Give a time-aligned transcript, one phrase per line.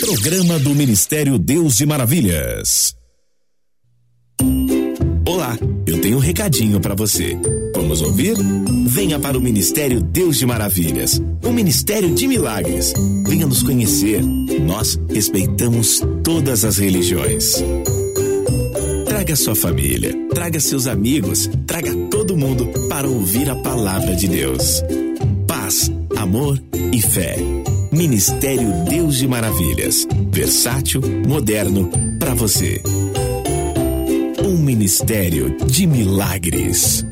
[0.00, 2.96] Programa do Ministério Deus de Maravilhas.
[5.26, 7.36] Olá, eu tenho um recadinho para você.
[7.74, 8.34] Vamos ouvir?
[8.86, 12.92] Venha para o Ministério Deus de Maravilhas, o Ministério de Milagres.
[13.26, 14.22] Venha nos conhecer.
[14.22, 17.62] Nós respeitamos todas as religiões.
[19.06, 24.82] Traga sua família, traga seus amigos, traga todo mundo para ouvir a palavra de Deus.
[25.46, 26.60] Paz, amor
[26.92, 27.36] e fé.
[27.92, 30.08] Ministério Deus de Maravilhas.
[30.30, 32.80] Versátil, moderno, para você.
[34.42, 37.04] Um ministério de milagres.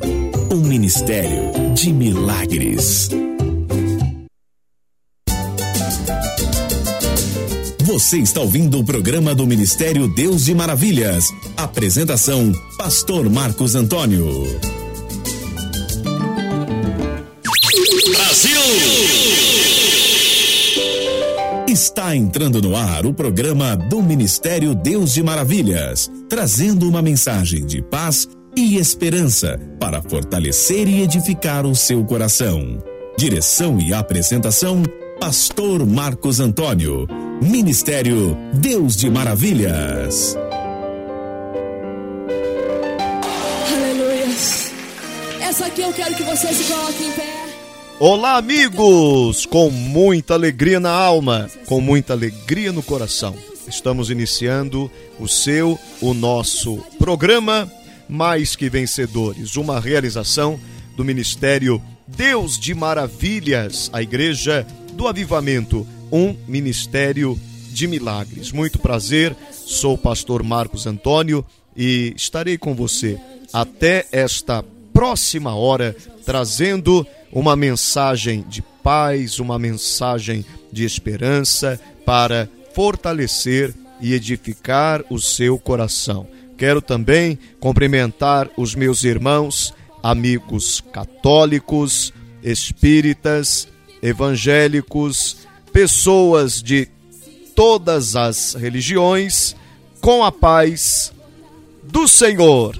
[0.50, 3.10] Um ministério de milagres.
[7.82, 11.26] Você está ouvindo o programa do Ministério Deus de Maravilhas.
[11.58, 14.69] Apresentação: Pastor Marcos Antônio.
[21.82, 27.80] Está entrando no ar o programa do Ministério Deus de Maravilhas, trazendo uma mensagem de
[27.80, 32.84] paz e esperança para fortalecer e edificar o seu coração.
[33.16, 34.82] Direção e apresentação:
[35.18, 37.06] Pastor Marcos Antônio.
[37.40, 40.36] Ministério Deus de Maravilhas.
[43.72, 44.26] Aleluia.
[45.40, 47.49] Essa aqui eu quero que você se coloque em pé.
[48.02, 49.44] Olá, amigos!
[49.44, 53.36] Com muita alegria na alma, com muita alegria no coração.
[53.68, 57.70] Estamos iniciando o seu, o nosso programa
[58.08, 60.58] Mais que Vencedores, uma realização
[60.96, 67.38] do Ministério Deus de Maravilhas, a Igreja do Avivamento um ministério
[67.70, 68.50] de milagres.
[68.50, 71.44] Muito prazer, sou o pastor Marcos Antônio
[71.76, 73.20] e estarei com você
[73.52, 83.74] até esta próxima hora trazendo uma mensagem de paz, uma mensagem de esperança para fortalecer
[84.00, 86.26] e edificar o seu coração.
[86.56, 93.68] Quero também cumprimentar os meus irmãos, amigos católicos, espíritas,
[94.02, 95.38] evangélicos,
[95.72, 96.88] pessoas de
[97.54, 99.54] todas as religiões
[100.00, 101.12] com a paz
[101.82, 102.78] do Senhor.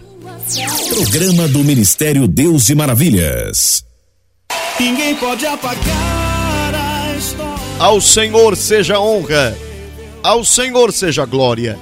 [0.88, 3.89] Programa do Ministério Deus de Maravilhas.
[4.78, 7.76] Ninguém pode apagar a história.
[7.78, 9.56] Ao Senhor seja honra,
[10.22, 11.78] ao Senhor seja glória,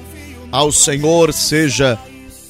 [0.50, 1.98] ao Senhor seja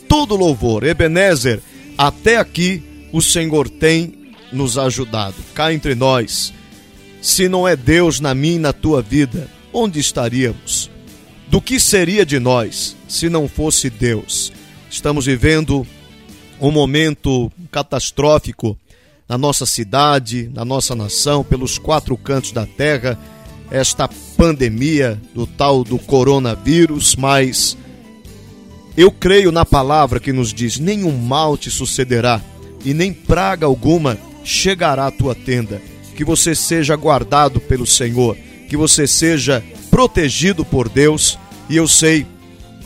[0.08, 0.84] todo louvor.
[0.84, 1.60] Ebenezer,
[1.96, 5.36] até aqui o Senhor tem nos ajudado.
[5.54, 6.52] Cá entre nós
[7.20, 10.90] se não é Deus na minha e na tua vida, onde estaríamos?
[11.48, 14.52] Do que seria de nós se não fosse Deus?
[14.90, 15.86] Estamos vivendo
[16.60, 18.78] um momento catastrófico
[19.28, 23.18] na nossa cidade, na nossa nação, pelos quatro cantos da terra,
[23.70, 27.76] esta pandemia do tal do coronavírus, mas
[28.96, 32.40] eu creio na palavra que nos diz: nenhum mal te sucederá
[32.84, 35.80] e nem praga alguma chegará à tua tenda
[36.16, 38.36] que você seja guardado pelo Senhor,
[38.68, 42.26] que você seja protegido por Deus, e eu sei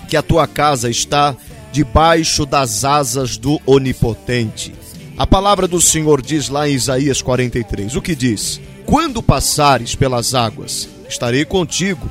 [0.06, 1.34] que a tua casa está
[1.72, 4.74] debaixo das asas do Onipotente.
[5.16, 8.60] A palavra do Senhor diz lá em Isaías 43: o que diz?
[8.86, 12.10] Quando passares pelas águas, estarei contigo.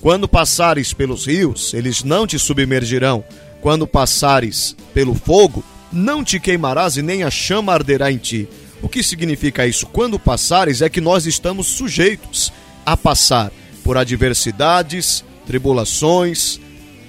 [0.00, 3.24] Quando passares pelos rios, eles não te submergirão.
[3.60, 8.48] Quando passares pelo fogo, não te queimarás e nem a chama arderá em ti.
[8.80, 9.86] O que significa isso?
[9.86, 12.52] Quando passares, é que nós estamos sujeitos
[12.86, 13.50] a passar
[13.82, 16.60] por adversidades, tribulações,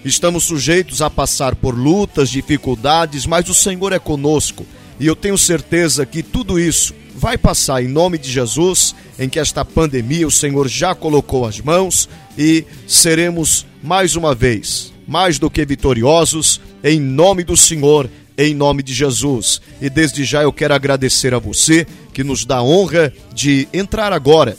[0.03, 4.65] estamos sujeitos a passar por lutas, dificuldades, mas o Senhor é conosco.
[4.99, 9.39] E eu tenho certeza que tudo isso vai passar em nome de Jesus, em que
[9.39, 15.49] esta pandemia o Senhor já colocou as mãos e seremos mais uma vez mais do
[15.49, 18.07] que vitoriosos em nome do Senhor
[18.37, 19.59] em nome de Jesus.
[19.81, 24.13] E desde já eu quero agradecer a você que nos dá a honra de entrar
[24.13, 24.55] agora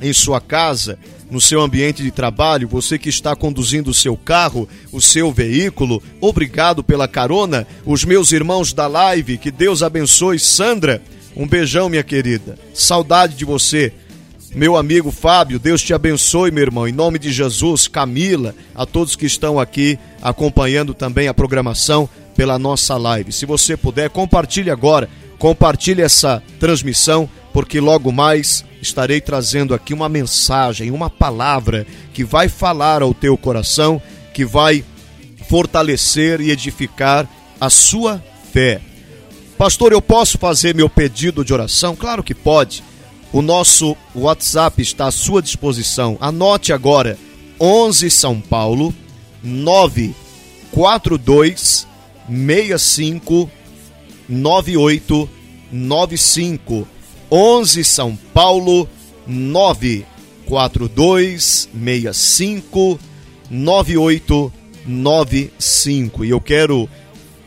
[0.00, 0.98] em sua casa,
[1.32, 6.02] no seu ambiente de trabalho, você que está conduzindo o seu carro, o seu veículo,
[6.20, 7.66] obrigado pela carona.
[7.86, 10.38] Os meus irmãos da live, que Deus abençoe.
[10.38, 11.00] Sandra,
[11.34, 12.58] um beijão, minha querida.
[12.74, 13.94] Saudade de você.
[14.54, 16.86] Meu amigo Fábio, Deus te abençoe, meu irmão.
[16.86, 22.06] Em nome de Jesus, Camila, a todos que estão aqui acompanhando também a programação
[22.36, 23.32] pela nossa live.
[23.32, 25.08] Se você puder, compartilhe agora,
[25.38, 32.48] compartilhe essa transmissão, porque logo mais estarei trazendo aqui uma mensagem, uma palavra que vai
[32.48, 34.00] falar ao teu coração,
[34.32, 34.84] que vai
[35.48, 37.28] fortalecer e edificar
[37.60, 38.22] a sua
[38.52, 38.80] fé.
[39.58, 41.94] Pastor, eu posso fazer meu pedido de oração?
[41.94, 42.82] Claro que pode.
[43.32, 46.18] O nosso WhatsApp está à sua disposição.
[46.20, 47.16] Anote agora
[47.60, 48.92] 11 São Paulo
[49.42, 51.86] 942
[52.28, 53.50] 65
[54.28, 56.88] 9895
[57.34, 58.86] 11 São Paulo
[59.26, 63.00] 942 65
[63.50, 66.86] 9895 e eu quero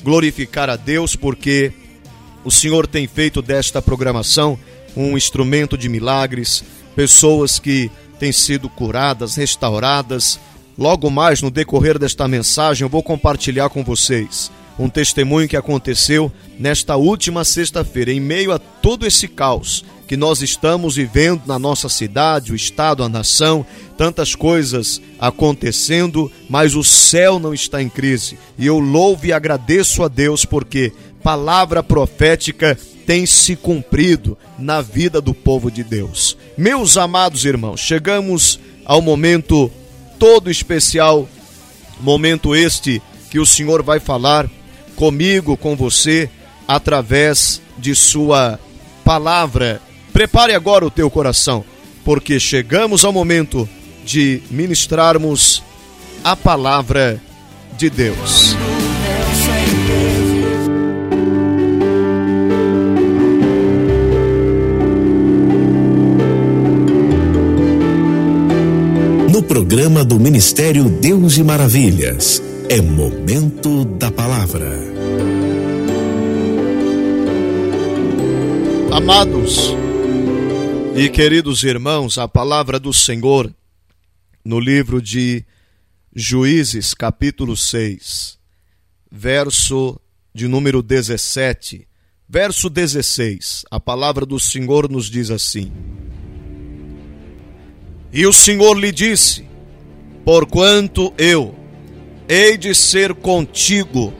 [0.03, 1.71] glorificar a Deus porque
[2.43, 4.57] o Senhor tem feito desta programação
[4.97, 6.63] um instrumento de milagres,
[6.95, 10.39] pessoas que têm sido curadas, restauradas.
[10.75, 16.31] Logo mais no decorrer desta mensagem eu vou compartilhar com vocês um testemunho que aconteceu
[16.59, 21.89] nesta última sexta-feira, em meio a todo esse caos que nós estamos vivendo na nossa
[21.89, 23.65] cidade, o estado, a nação,
[23.97, 28.37] tantas coisas acontecendo, mas o céu não está em crise.
[28.57, 30.93] E eu louvo e agradeço a Deus porque
[31.23, 36.37] palavra profética tem se cumprido na vida do povo de Deus.
[36.57, 39.71] Meus amados irmãos, chegamos ao momento
[40.19, 41.27] todo especial,
[41.99, 44.49] momento este que o Senhor vai falar
[44.95, 46.29] comigo, com você,
[46.67, 48.59] através de Sua
[49.03, 49.81] palavra.
[50.11, 51.63] Prepare agora o teu coração,
[52.03, 53.67] porque chegamos ao momento
[54.05, 55.61] de ministrarmos
[56.23, 57.21] a palavra
[57.77, 58.55] de Deus.
[69.29, 74.71] No programa do Ministério Deus de Maravilhas, é momento da palavra.
[78.91, 79.75] Amados
[80.95, 83.53] e queridos irmãos, a palavra do Senhor
[84.43, 85.45] no livro de
[86.15, 88.39] Juízes, capítulo 6,
[89.11, 89.99] verso
[90.33, 91.87] de número 17,
[92.27, 93.65] verso 16.
[93.69, 95.71] A palavra do Senhor nos diz assim:
[98.11, 99.45] E o Senhor lhe disse:
[100.23, 101.64] Porquanto eu
[102.27, 104.13] hei de ser contigo,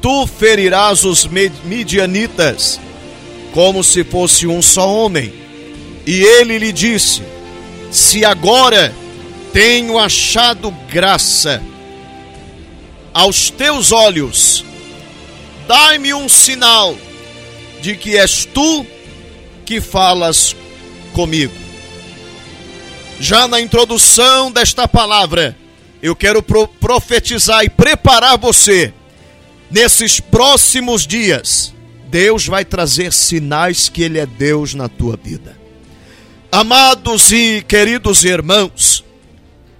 [0.00, 2.80] tu ferirás os midianitas
[3.52, 5.32] como se fosse um só homem.
[6.06, 7.22] E ele lhe disse:
[7.90, 8.92] Se agora
[9.52, 11.62] tenho achado graça
[13.14, 14.64] aos teus olhos,
[15.68, 16.96] dai-me um sinal
[17.80, 18.86] de que és tu
[19.64, 20.56] que falas
[21.12, 21.52] comigo.
[23.20, 25.56] Já na introdução desta palavra,
[26.02, 28.92] eu quero profetizar e preparar você
[29.70, 31.72] nesses próximos dias
[32.10, 35.56] Deus vai trazer sinais que Ele é Deus na tua vida.
[36.50, 39.02] Amados e queridos irmãos,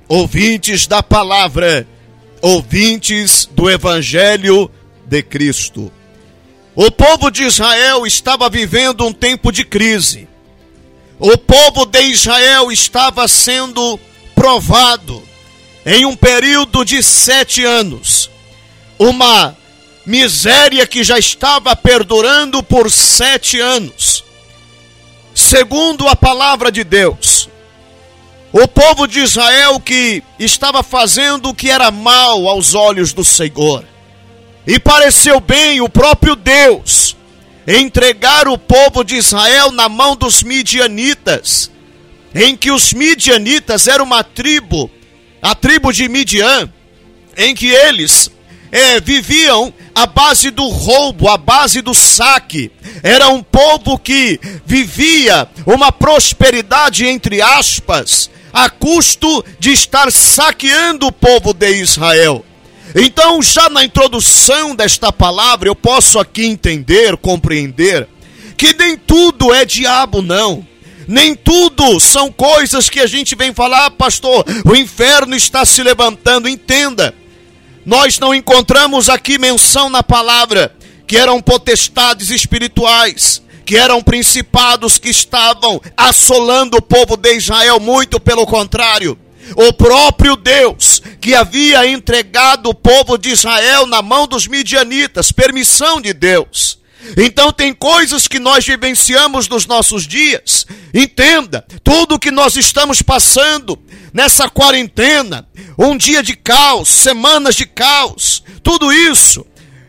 [0.09, 1.87] ouvintes da palavra,
[2.41, 4.71] ouvintes do Evangelho
[5.05, 5.93] de Cristo,
[6.75, 10.27] o povo de Israel estava vivendo um tempo de crise.
[11.19, 14.01] O povo de Israel estava sendo
[14.35, 15.23] provado
[15.85, 18.31] em um período de sete anos.
[18.99, 19.57] Uma
[20.07, 24.25] miséria que já estava perdurando por sete anos.
[25.35, 27.49] Segundo a palavra de Deus,
[28.53, 33.85] o povo de Israel que estava fazendo o que era mal aos olhos do Senhor,
[34.67, 37.17] e pareceu bem o próprio Deus
[37.67, 41.71] entregar o povo de Israel na mão dos midianitas,
[42.35, 44.91] em que os midianitas eram uma tribo,
[45.43, 46.73] a tribo de Midian,
[47.37, 48.31] em que eles
[48.71, 52.71] é, viviam à base do roubo, à base do saque.
[53.03, 61.13] Era um povo que vivia uma prosperidade, entre aspas, a custo de estar saqueando o
[61.13, 62.45] povo de Israel.
[62.95, 68.07] Então, já na introdução desta palavra, eu posso aqui entender, compreender,
[68.57, 70.67] que nem tudo é diabo, não.
[71.07, 75.83] Nem tudo são coisas que a gente vem falar, ah, pastor, o inferno está se
[75.83, 76.49] levantando.
[76.49, 77.15] Entenda,
[77.85, 80.75] nós não encontramos aqui menção na palavra
[81.07, 88.21] que eram potestades espirituais, que eram principados que estavam assolando o povo de Israel, muito
[88.21, 89.19] pelo contrário.
[89.57, 96.01] O próprio Deus que havia entregado o povo de Israel na mão dos midianitas, permissão
[96.01, 96.82] de Deus.
[97.17, 100.67] Então tem coisas que nós vivenciamos nos nossos dias.
[100.95, 103.79] Entenda, tudo que nós estamos passando
[104.13, 109.45] nessa quarentena, um dia de caos, semanas de caos, tudo isso,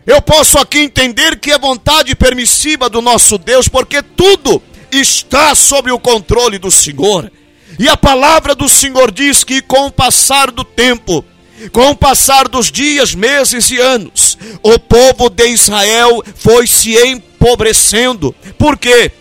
[0.06, 5.92] eu posso aqui entender que é vontade permissiva do nosso Deus, porque tudo está sob
[5.92, 7.32] o controle do Senhor.
[7.80, 11.26] E a palavra do Senhor diz que com o passar do tempo,
[11.72, 18.36] com o passar dos dias, meses e anos, o povo de Israel foi se empobrecendo.
[18.58, 19.12] Por quê?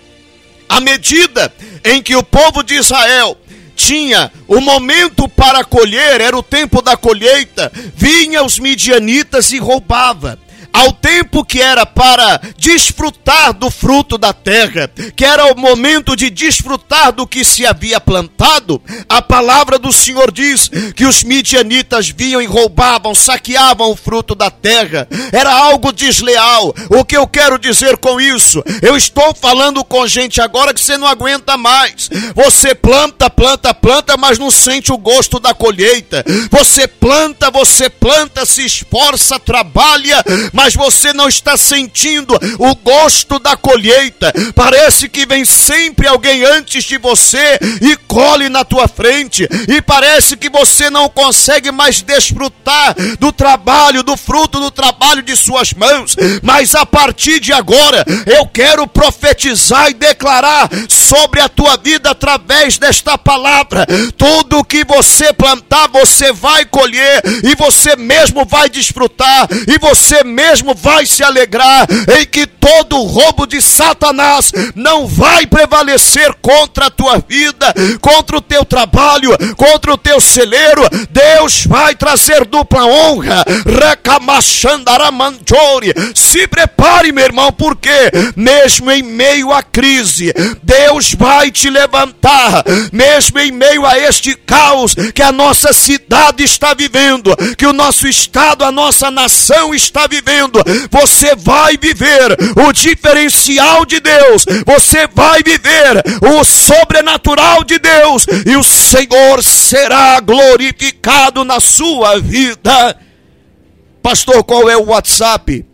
[0.68, 1.52] À medida
[1.84, 3.36] em que o povo de Israel
[3.74, 10.38] tinha o momento para colher, era o tempo da colheita, vinha os midianitas e roubava
[10.72, 16.30] ao tempo que era para desfrutar do fruto da terra, que era o momento de
[16.30, 22.40] desfrutar do que se havia plantado, a palavra do Senhor diz que os midianitas vinham
[22.40, 25.06] e roubavam, saqueavam o fruto da terra.
[25.32, 26.74] Era algo desleal.
[26.88, 28.62] O que eu quero dizer com isso?
[28.80, 32.08] Eu estou falando com gente agora que você não aguenta mais.
[32.34, 36.24] Você planta, planta, planta, mas não sente o gosto da colheita.
[36.50, 43.40] Você planta, você planta, se esforça, trabalha, mas mas você não está sentindo o gosto
[43.40, 44.32] da colheita.
[44.54, 50.36] Parece que vem sempre alguém antes de você e colhe na tua frente, e parece
[50.36, 56.14] que você não consegue mais desfrutar do trabalho, do fruto do trabalho de suas mãos.
[56.42, 62.78] Mas a partir de agora, eu quero profetizar e declarar sobre a tua vida através
[62.78, 63.84] desta palavra:
[64.16, 70.51] tudo que você plantar, você vai colher, e você mesmo vai desfrutar, e você mesmo
[70.52, 71.86] mesmo vai se alegrar
[72.20, 78.40] em que todo roubo de Satanás não vai prevalecer contra a tua vida, contra o
[78.40, 80.82] teu trabalho, contra o teu celeiro.
[81.08, 83.42] Deus vai trazer dupla honra.
[86.14, 93.38] Se prepare, meu irmão, porque mesmo em meio à crise, Deus vai te levantar, mesmo
[93.38, 98.64] em meio a este caos que a nossa cidade está vivendo, que o nosso estado,
[98.64, 100.41] a nossa nação está vivendo
[100.90, 108.56] você vai viver o diferencial de Deus, você vai viver o sobrenatural de Deus, e
[108.56, 112.96] o Senhor será glorificado na sua vida.
[114.02, 115.64] Pastor, qual é o WhatsApp?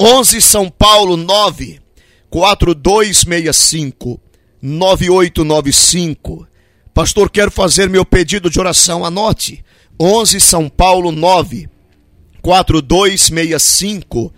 [0.00, 1.80] 11 São Paulo 9
[2.28, 4.20] 4265
[4.60, 6.46] 9895.
[6.92, 9.04] Pastor, quero fazer meu pedido de oração.
[9.04, 9.64] Anote.
[10.00, 11.68] 11 São Paulo 9
[12.44, 14.30] 4265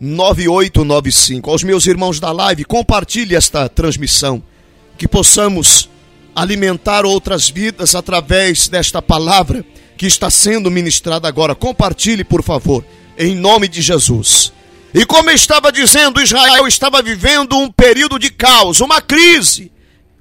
[0.00, 1.50] 9895.
[1.50, 4.42] Aos meus irmãos da live, compartilhe esta transmissão,
[4.98, 5.88] que possamos
[6.34, 9.64] alimentar outras vidas através desta palavra
[9.96, 11.54] que está sendo ministrada agora.
[11.54, 12.84] Compartilhe, por favor,
[13.16, 14.52] em nome de Jesus.
[14.92, 19.70] E como eu estava dizendo, Israel estava vivendo um período de caos, uma crise.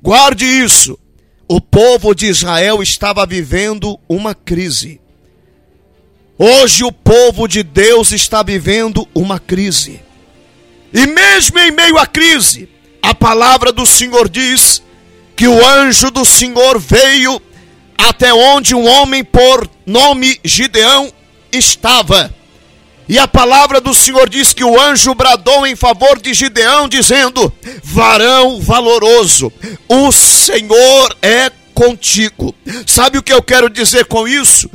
[0.04, 1.00] Guarde isso.
[1.48, 5.02] O povo de Israel estava vivendo uma crise.
[6.38, 10.02] Hoje o povo de Deus está vivendo uma crise.
[10.92, 12.68] E mesmo em meio à crise,
[13.02, 14.82] a palavra do Senhor diz
[15.36, 17.40] que o anjo do Senhor veio
[17.98, 21.12] até onde um homem por nome Gideão
[21.52, 22.34] estava.
[23.08, 27.54] E a palavra do Senhor diz que o anjo bradou em favor de Gideão, dizendo:
[27.84, 29.52] Varão valoroso,
[29.88, 32.56] o Senhor é contigo.
[32.86, 34.70] Sabe o que eu quero dizer com isso?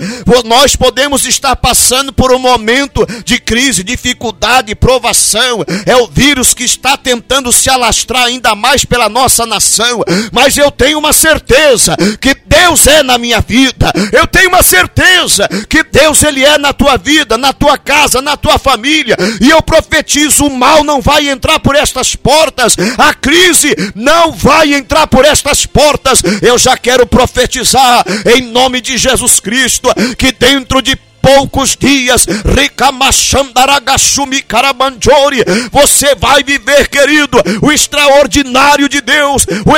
[0.45, 5.64] Nós podemos estar passando por um momento de crise, dificuldade, provação.
[5.87, 10.02] É o vírus que está tentando se alastrar ainda mais pela nossa nação.
[10.33, 13.93] Mas eu tenho uma certeza que Deus é na minha vida.
[14.12, 18.37] Eu tenho uma certeza que Deus ele é na tua vida, na tua casa, na
[18.37, 19.17] tua família.
[19.40, 22.76] E eu profetizo: o mal não vai entrar por estas portas.
[22.97, 26.23] A crise não vai entrar por estas portas.
[26.43, 28.02] Eu já quero profetizar
[28.35, 30.97] em nome de Jesus Cristo que dentro de
[31.28, 32.25] poucos dias,
[35.70, 39.76] você vai viver, querido, o extraordinário de Deus, o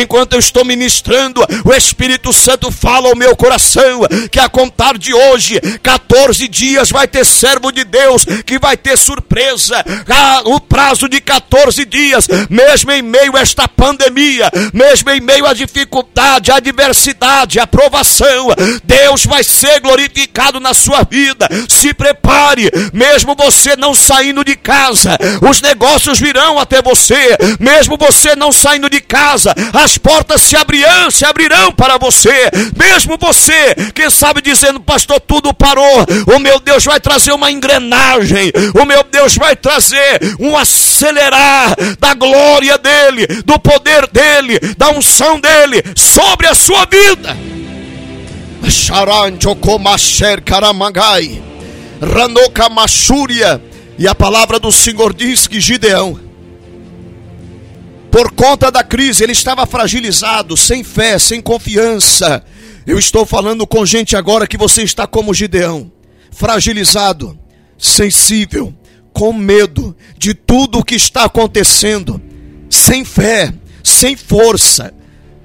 [0.00, 5.12] enquanto eu estou ministrando, o Espírito Santo fala ao meu coração que a contar de
[5.12, 11.08] hoje, 14 dias vai ter servo de Deus que vai ter surpresa, ah, o prazo
[11.08, 16.56] de 14 dias, mesmo em meio a esta pandemia, mesmo em meio à dificuldade, à
[16.56, 18.48] adversidade, de aprovação.
[18.84, 21.48] Deus vai ser glorificado na sua vida.
[21.68, 25.16] Se prepare, mesmo você não saindo de casa,
[25.48, 27.36] os negócios virão até você.
[27.58, 32.50] Mesmo você não saindo de casa, as portas se abrirão, se abrirão para você.
[32.76, 36.04] Mesmo você, quem sabe dizendo, pastor, tudo parou.
[36.34, 38.52] O meu Deus vai trazer uma engrenagem.
[38.80, 45.40] O meu Deus vai trazer um acelerar da glória dele, do poder dele, da unção
[45.40, 47.37] dele sobre a sua vida.
[52.68, 53.62] Machúria,
[53.98, 56.18] e a palavra do Senhor diz que Gideão,
[58.10, 62.42] por conta da crise, ele estava fragilizado, sem fé, sem confiança.
[62.86, 65.92] Eu estou falando com gente agora que você está como Gideão,
[66.30, 67.38] fragilizado,
[67.76, 68.74] sensível,
[69.12, 72.20] com medo de tudo o que está acontecendo,
[72.70, 74.94] sem fé, sem força.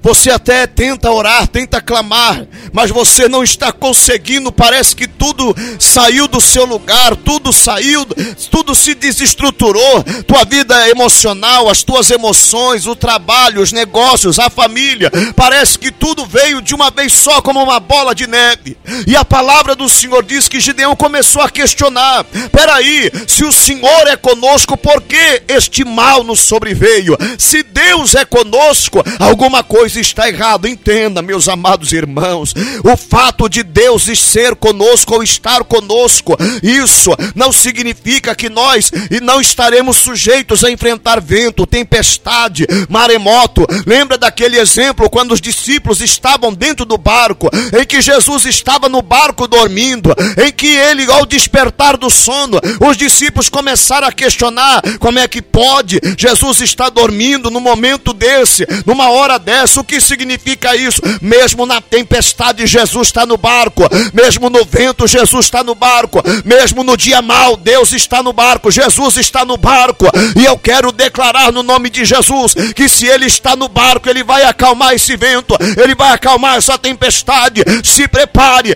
[0.04, 4.52] Você até tenta orar, tenta clamar, mas você não está conseguindo.
[4.52, 8.04] Parece que tudo saiu do seu lugar, tudo saiu,
[8.50, 10.04] tudo se desestruturou.
[10.26, 15.10] Tua vida emocional, as tuas emoções, o trabalho, os negócios, a família.
[15.34, 18.76] Parece que tudo veio de uma vez só, como uma bola de neve.
[19.06, 24.06] E a palavra do Senhor diz que Gideão começou a questionar: peraí, se o Senhor
[24.06, 27.16] é conosco, por que este mal nos sobreveio?
[27.38, 30.66] Se Deus é conosco, alguma coisa está errado.
[30.66, 37.52] Entenda, meus amados irmãos, o fato de Deus ser conosco ou estar conosco, isso não
[37.52, 43.66] significa que nós e não estaremos sujeitos a enfrentar vento, tempestade, maremoto.
[43.86, 47.48] Lembra daquele exemplo quando os discípulos estavam dentro do barco,
[47.78, 52.96] em que Jesus estava no barco dormindo, em que ele, ao despertar do sono, os
[52.96, 59.10] discípulos começaram a questionar como é que pode Jesus estar dormindo no momento desse, numa
[59.10, 61.02] hora dessa, o que significa isso?
[61.20, 63.82] Mesmo na tempestade, Jesus está no barco.
[64.14, 66.22] Mesmo no vento, Jesus está no barco.
[66.42, 68.70] Mesmo no dia mal, Deus está no barco.
[68.70, 70.06] Jesus está no barco.
[70.40, 74.24] E eu quero declarar no nome de Jesus que se Ele está no barco, Ele
[74.24, 75.54] vai acalmar esse vento.
[75.76, 77.62] Ele vai acalmar essa tempestade.
[77.84, 78.74] Se prepare.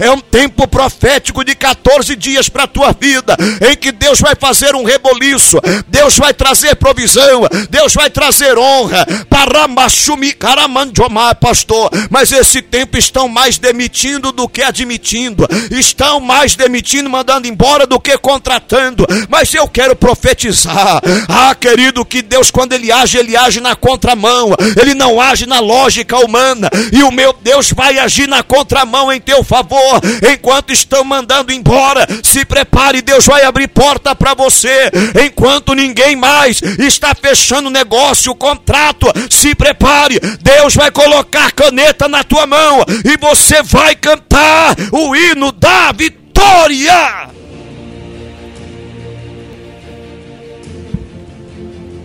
[0.00, 3.36] É um tempo profético de 14 dias para a tua vida.
[3.70, 5.60] Em que Deus vai fazer um reboliço.
[5.86, 7.42] Deus vai trazer provisão.
[7.70, 9.06] Deus vai trazer honra.
[9.28, 11.90] Paramachumi caramandjomá, pastor.
[12.10, 15.46] Mas esse tempo estão mais demitindo do que admitindo.
[15.70, 19.06] Estão mais demitindo, mandando embora do que contratando.
[19.28, 21.00] Mas eu quero profetizar.
[21.28, 24.54] Ah, querido, que Deus, quando Ele age, Ele age na contramão.
[24.80, 26.70] Ele não age na lógica humana.
[26.92, 30.00] E o meu Deus vai agir na contramão em teu favor.
[30.32, 34.90] Enquanto estão mandando embora, se prepare, Deus vai abrir porta para você.
[35.26, 40.20] Enquanto ninguém mais está fechando negócio, contrato, se prepare.
[40.40, 47.30] Deus vai colocar caneta na tua mão e você vai cantar o hino da vitória.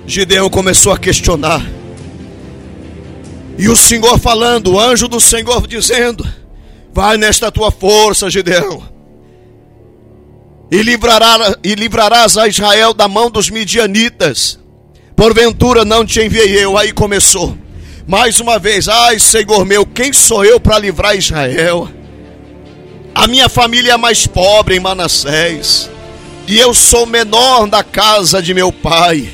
[0.07, 1.61] Gideão começou a questionar.
[3.57, 6.27] E o Senhor falando, o anjo do Senhor dizendo:
[6.91, 8.81] Vai nesta tua força, Gideão,
[10.71, 14.59] e, livrará, e livrarás a Israel da mão dos midianitas
[15.19, 16.77] porventura não te enviei eu.
[16.77, 17.57] Aí começou.
[18.07, 21.89] Mais uma vez, ai Senhor meu, quem sou eu para livrar Israel?
[23.13, 25.91] A minha família é mais pobre em Manassés,
[26.47, 29.29] e eu sou menor da casa de meu pai.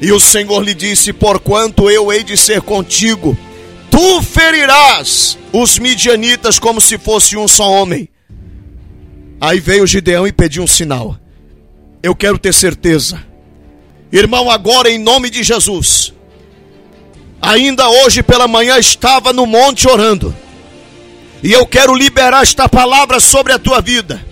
[0.00, 3.38] E o Senhor lhe disse: Porquanto eu hei de ser contigo,
[3.88, 8.08] tu ferirás os midianitas como se fosse um só homem.
[9.40, 11.16] Aí veio Gideão e pediu um sinal.
[12.02, 13.24] Eu quero ter certeza
[14.12, 16.12] Irmão, agora em nome de Jesus,
[17.42, 20.34] ainda hoje pela manhã estava no monte orando,
[21.42, 24.24] e eu quero liberar esta palavra sobre a tua vida.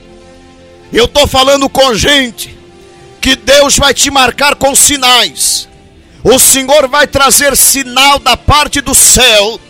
[0.93, 2.57] Eu estou falando com gente
[3.21, 5.69] que Deus vai te marcar com sinais.
[6.23, 9.61] O Senhor vai trazer sinal da parte do céu.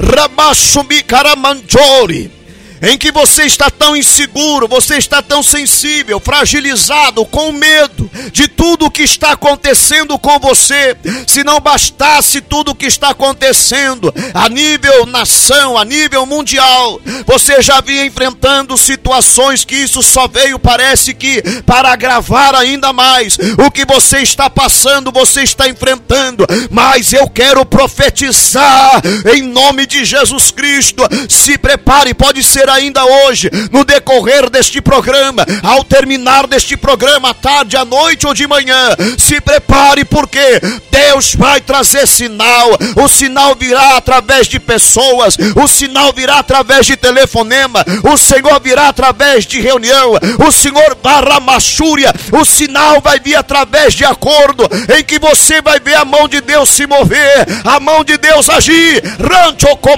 [0.00, 2.37] Rabashumi Karamanjori
[2.80, 8.86] em que você está tão inseguro, você está tão sensível, fragilizado, com medo de tudo
[8.86, 10.96] o que está acontecendo com você.
[11.26, 17.60] Se não bastasse tudo o que está acontecendo a nível nação, a nível mundial, você
[17.60, 23.70] já vinha enfrentando situações que isso só veio, parece que para agravar ainda mais o
[23.70, 26.46] que você está passando, você está enfrentando.
[26.70, 29.00] Mas eu quero profetizar
[29.34, 31.02] em nome de Jesus Cristo.
[31.28, 37.76] Se prepare, pode ser ainda hoje, no decorrer deste programa, ao terminar deste programa, tarde,
[37.76, 42.70] à noite ou de manhã, se prepare, porque Deus vai trazer sinal.
[42.96, 48.88] O sinal virá através de pessoas, o sinal virá através de telefonema, o Senhor virá
[48.88, 50.12] através de reunião,
[50.46, 55.94] o Senhor barramachúria, o sinal vai vir através de acordo, em que você vai ver
[55.94, 59.96] a mão de Deus se mover, a mão de Deus agir, rancho com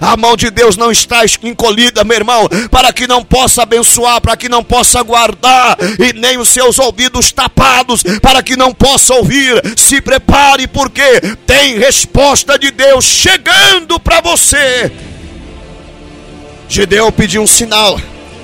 [0.00, 4.18] a mão de Deus não está encolhida vida, meu irmão, para que não possa abençoar,
[4.20, 9.14] para que não possa guardar, e nem os seus ouvidos tapados, para que não possa
[9.14, 9.62] ouvir.
[9.76, 14.90] Se prepare, porque tem resposta de Deus chegando para você.
[16.66, 18.00] Gideão pediu um sinal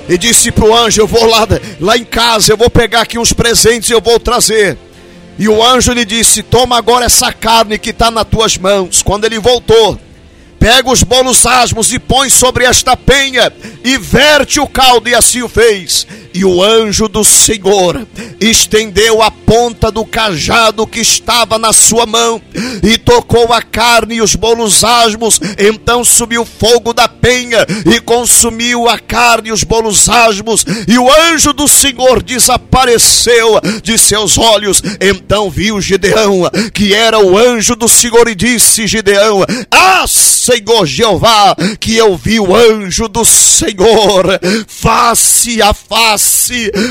[0.08, 1.48] e disse para o anjo: Eu vou lá,
[1.80, 4.76] lá em casa, eu vou pegar aqui uns presentes e eu vou trazer.
[5.38, 9.02] E o anjo lhe disse: Toma agora essa carne que está nas tuas mãos.
[9.02, 9.98] Quando ele voltou,
[10.62, 15.42] pega os bolos asmos e põe sobre esta penha e verte o caldo, e assim
[15.42, 16.06] o fez.
[16.34, 18.06] E o anjo do Senhor
[18.40, 22.40] estendeu a ponta do cajado que estava na sua mão
[22.82, 25.38] e tocou a carne e os bolos asmos.
[25.58, 30.64] Então subiu fogo da penha e consumiu a carne e os bolos asmos.
[30.88, 34.82] E o anjo do Senhor desapareceu de seus olhos.
[35.00, 41.54] Então viu Gideão, que era o anjo do Senhor, e disse: Gideão, ah, Senhor Jeová,
[41.78, 46.21] que eu vi o anjo do Senhor face a face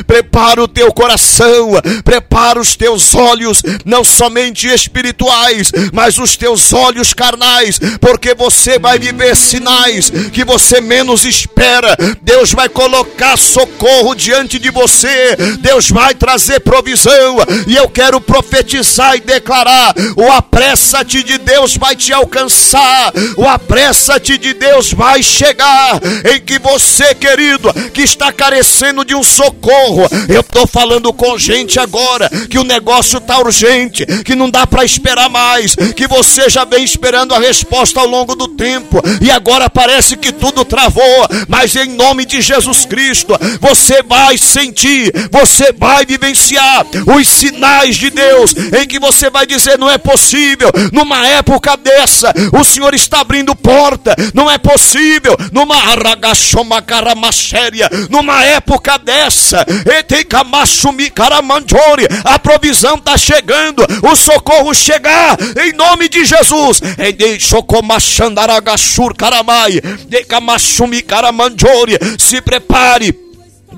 [0.06, 1.72] prepara o teu coração,
[2.04, 8.98] prepara os teus olhos, não somente espirituais, mas os teus olhos carnais, porque você vai
[9.00, 11.96] viver sinais que você menos espera.
[12.22, 19.16] Deus vai colocar socorro diante de você, Deus vai trazer provisão, e eu quero profetizar
[19.16, 26.00] e declarar: o apressa-te de Deus vai te alcançar, o apressa-te de Deus vai chegar,
[26.34, 30.08] em que você, querido, que está carecendo de um socorro.
[30.28, 34.86] Eu estou falando com gente agora que o negócio está urgente, que não dá para
[34.86, 39.70] esperar mais, que você já vem esperando a resposta ao longo do tempo e agora
[39.70, 46.06] parece que tudo travou, mas em nome de Jesus Cristo, você vai sentir, você vai
[46.06, 51.78] vivenciar os sinais de Deus em que você vai dizer: não é possível, numa época
[51.78, 55.82] dessa, o Senhor está abrindo porta, não é possível, numa
[58.10, 59.66] numa época dessa promessa.
[62.24, 66.82] A provisão está chegando, o socorro chegar em nome de Jesus.
[72.18, 73.31] Se prepare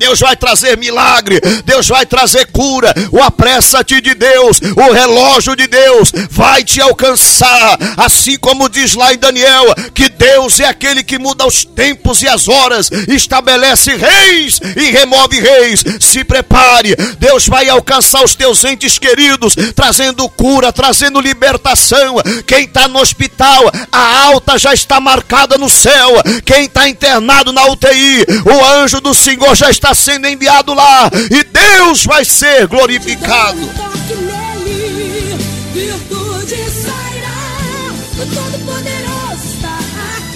[0.03, 2.93] Deus vai trazer milagre, Deus vai trazer cura.
[3.09, 7.77] O apressa-te de Deus, o relógio de Deus vai te alcançar.
[7.95, 12.27] Assim como diz lá em Daniel, que Deus é aquele que muda os tempos e
[12.27, 15.81] as horas, estabelece reis e remove reis.
[16.01, 22.17] Se prepare, Deus vai alcançar os teus entes queridos, trazendo cura, trazendo libertação.
[22.45, 26.11] Quem está no hospital, a alta já está marcada no céu.
[26.43, 31.09] Quem está internado na UTI, o anjo do Senhor já está está sendo enviado lá
[31.31, 33.59] e Deus vai ser glorificado.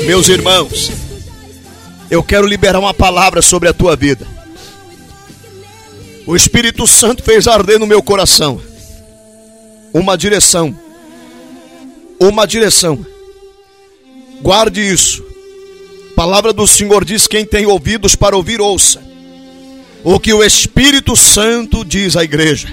[0.05, 0.91] Meus irmãos,
[2.09, 4.25] eu quero liberar uma palavra sobre a tua vida.
[6.25, 8.61] O Espírito Santo fez arder no meu coração
[9.93, 10.77] uma direção.
[12.19, 13.05] Uma direção.
[14.41, 15.25] Guarde isso.
[16.11, 19.07] A palavra do Senhor diz: quem tem ouvidos para ouvir, ouça
[20.03, 22.69] o que o Espírito Santo diz à igreja,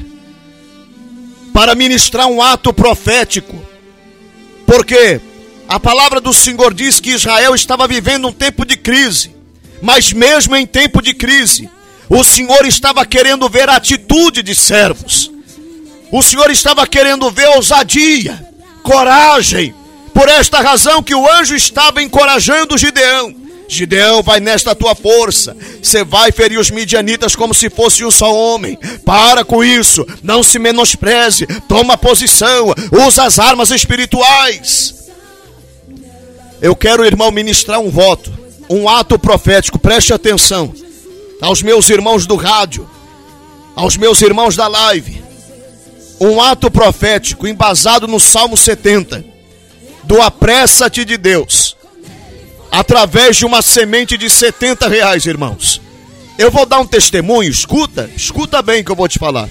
[1.53, 3.55] para ministrar um ato profético,
[4.67, 5.21] porque
[5.69, 9.35] a palavra do Senhor diz que Israel estava vivendo um tempo de crise,
[9.81, 11.69] mas mesmo em tempo de crise,
[12.09, 15.31] o Senhor estava querendo ver a atitude de servos,
[16.13, 18.47] o Senhor estava querendo ver ousadia,
[18.83, 19.75] coragem,
[20.13, 23.43] por esta razão que o anjo estava encorajando Gideão.
[23.66, 25.57] Gideão, vai nesta tua força.
[25.83, 28.79] Você vai ferir os midianitas como se fosse um só homem.
[29.05, 30.07] Para com isso.
[30.22, 31.46] Não se menospreze.
[31.68, 32.74] Toma posição.
[33.07, 34.94] Usa as armas espirituais.
[36.61, 38.33] Eu quero, irmão, ministrar um voto.
[38.68, 39.79] Um ato profético.
[39.79, 40.72] Preste atenção.
[41.40, 42.88] Aos meus irmãos do rádio.
[43.74, 45.22] Aos meus irmãos da live.
[46.20, 49.24] Um ato profético embasado no Salmo 70.
[50.05, 51.63] Do apressa-te de Deus
[52.75, 55.81] através de uma semente de 70 reais, irmãos.
[56.37, 59.49] Eu vou dar um testemunho, escuta, escuta bem que eu vou te falar.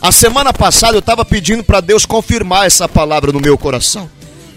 [0.00, 4.08] A semana passada eu estava pedindo para Deus confirmar essa palavra no meu coração.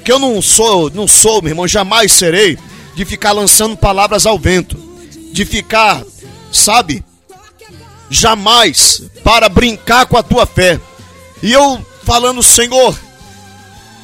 [0.06, 2.60] Que eu não sou, não sou, meu irmão, jamais serei
[2.94, 4.78] de ficar lançando palavras ao vento,
[5.32, 6.04] de ficar,
[6.52, 7.04] sabe,
[8.08, 10.80] jamais para brincar com a tua fé.
[11.42, 12.96] E eu falando, Senhor,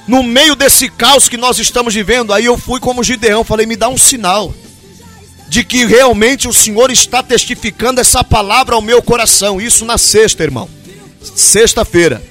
[0.08, 3.76] no meio desse caos que nós estamos vivendo, aí eu fui como Gideão, falei: me
[3.76, 4.54] dá um sinal
[5.48, 9.62] de que realmente o Senhor está testificando essa palavra ao meu coração.
[9.62, 10.70] Isso na sexta, irmão.
[11.36, 12.24] Sexta-feira,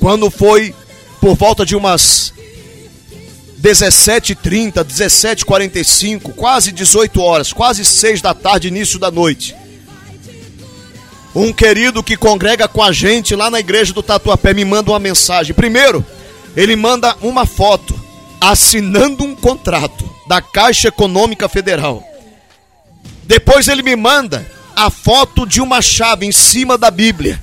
[0.00, 0.74] quando foi
[1.20, 2.32] por volta de umas
[3.60, 9.54] 17h30, 17h45, quase 18 horas, quase 6 da tarde, início da noite.
[11.34, 14.98] Um querido que congrega com a gente lá na igreja do Tatuapé me manda uma
[14.98, 15.54] mensagem.
[15.54, 16.04] Primeiro,
[16.58, 17.94] ele manda uma foto
[18.40, 22.02] assinando um contrato da Caixa Econômica Federal.
[23.22, 24.44] Depois ele me manda
[24.74, 27.40] a foto de uma chave em cima da Bíblia.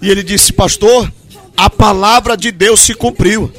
[0.00, 1.12] E ele disse: Pastor,
[1.56, 3.52] a palavra de Deus se cumpriu.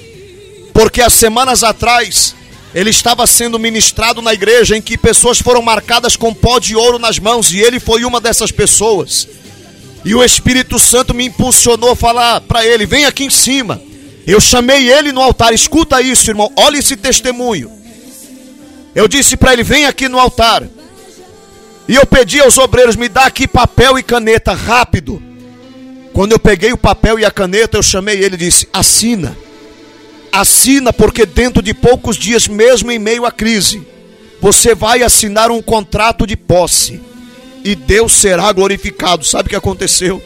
[0.74, 2.34] Porque há semanas atrás
[2.74, 6.98] Ele estava sendo ministrado na igreja em que pessoas foram marcadas com pó de ouro
[6.98, 9.28] nas mãos e ele foi uma dessas pessoas.
[10.06, 13.91] E o Espírito Santo me impulsionou a falar para ele: vem aqui em cima.
[14.26, 17.72] Eu chamei ele no altar, escuta isso, irmão, olha esse testemunho.
[18.94, 20.64] Eu disse para ele: vem aqui no altar.
[21.88, 25.22] E eu pedi aos obreiros: me dá aqui papel e caneta, rápido.
[26.14, 29.36] Quando eu peguei o papel e a caneta, eu chamei ele e disse: assina.
[30.32, 33.86] Assina, porque dentro de poucos dias, mesmo em meio à crise,
[34.40, 37.02] você vai assinar um contrato de posse
[37.64, 39.26] e Deus será glorificado.
[39.26, 40.22] Sabe o que aconteceu?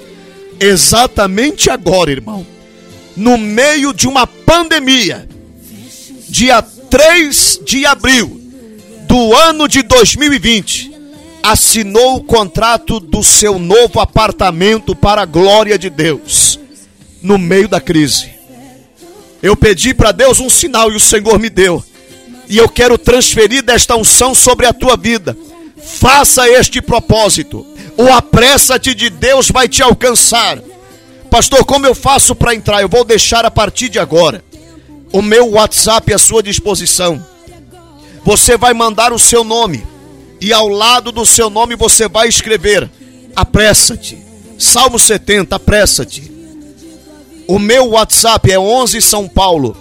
[0.59, 2.45] Exatamente agora, irmão,
[3.15, 5.27] no meio de uma pandemia,
[6.27, 8.41] dia 3 de abril
[9.07, 10.91] do ano de 2020,
[11.41, 16.59] assinou o contrato do seu novo apartamento para a glória de Deus,
[17.21, 18.29] no meio da crise.
[19.41, 21.83] Eu pedi para Deus um sinal e o Senhor me deu.
[22.49, 25.37] E eu quero transferir desta unção sobre a tua vida.
[25.77, 27.65] Faça este propósito.
[27.97, 30.59] O apressa-te de Deus vai te alcançar.
[31.29, 32.81] Pastor, como eu faço para entrar?
[32.81, 34.43] Eu vou deixar a partir de agora
[35.11, 37.23] o meu WhatsApp à sua disposição.
[38.23, 39.85] Você vai mandar o seu nome
[40.41, 42.89] e ao lado do seu nome você vai escrever:
[43.35, 44.17] apressa-te.
[44.57, 46.31] Salmo 70, apressa-te.
[47.47, 49.77] O meu WhatsApp é 11 São Paulo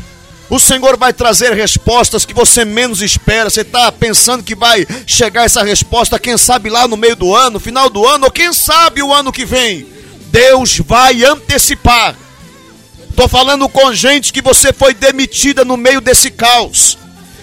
[0.53, 3.49] o Senhor vai trazer respostas que você menos espera.
[3.49, 7.59] Você está pensando que vai chegar essa resposta, quem sabe lá no meio do ano,
[7.59, 9.87] final do ano, ou quem sabe o ano que vem.
[10.31, 12.15] Deus vai antecipar.
[13.13, 16.97] Estou falando com gente que você foi demitida no meio desse caos.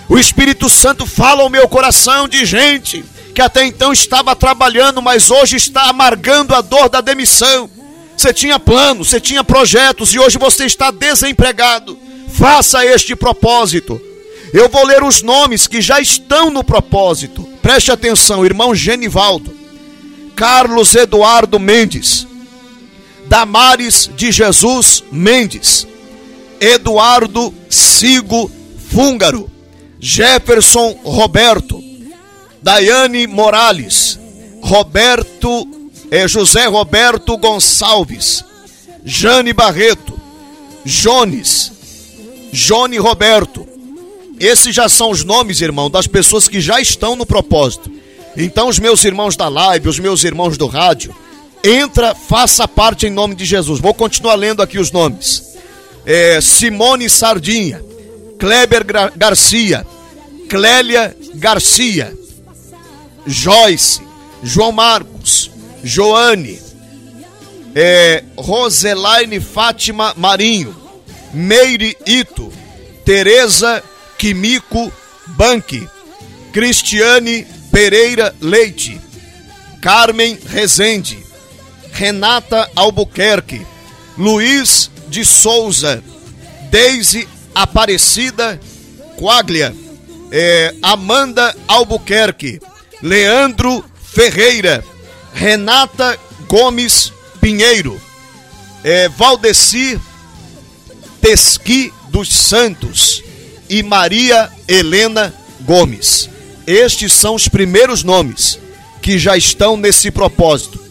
[0.09, 3.05] O Espírito Santo fala ao meu coração de gente
[3.35, 7.69] que até então estava trabalhando, mas hoje está amargando a dor da demissão.
[8.17, 11.99] Você tinha planos, você tinha projetos e hoje você está desempregado.
[12.29, 14.01] Faça este propósito.
[14.51, 17.47] Eu vou ler os nomes que já estão no propósito.
[17.61, 19.55] Preste atenção, irmão Genivaldo,
[20.35, 22.25] Carlos Eduardo Mendes,
[23.29, 25.87] Damares de Jesus Mendes,
[26.59, 28.51] Eduardo Sigo
[28.89, 29.49] Fúngaro,
[29.99, 31.81] Jefferson Roberto,
[32.61, 34.19] Daiane Morales,
[34.61, 35.67] Roberto
[36.11, 38.43] eh, José Roberto Gonçalves,
[39.05, 40.19] Jane Barreto,
[40.83, 41.71] Jones,
[42.51, 43.67] Johnny Roberto.
[44.39, 47.91] Esses já são os nomes, irmão, das pessoas que já estão no propósito.
[48.35, 51.13] Então, os meus irmãos da live, os meus irmãos do rádio,
[51.63, 53.79] entra, faça parte em nome de Jesus.
[53.79, 55.57] Vou continuar lendo aqui os nomes:
[56.05, 57.83] é, Simone Sardinha,
[58.37, 59.85] Kleber Gra Garcia,
[60.49, 62.13] Clélia Garcia,
[63.25, 64.01] Joyce,
[64.43, 65.51] João Marcos,
[65.83, 66.59] Joane,
[67.75, 70.75] é, Roselaine Fátima Marinho,
[71.33, 72.51] Meire Ito,
[73.05, 73.83] Tereza
[74.17, 74.91] Quimico
[75.27, 75.87] Banque,
[76.51, 78.99] Cristiane Pereira Leite,
[79.81, 81.28] Carmen Rezende,
[81.99, 83.67] Renata Albuquerque,
[84.17, 86.01] Luiz de Souza,
[86.71, 88.57] Deise Aparecida
[89.17, 89.75] Quaglia,
[90.31, 92.61] é, Amanda Albuquerque,
[93.01, 94.81] Leandro Ferreira,
[95.33, 97.99] Renata Gomes Pinheiro,
[98.81, 99.99] é, Valdeci
[101.19, 103.21] Tesqui dos Santos
[103.69, 105.33] e Maria Helena
[105.65, 106.29] Gomes.
[106.65, 108.57] Estes são os primeiros nomes
[109.01, 110.88] que já estão nesse propósito.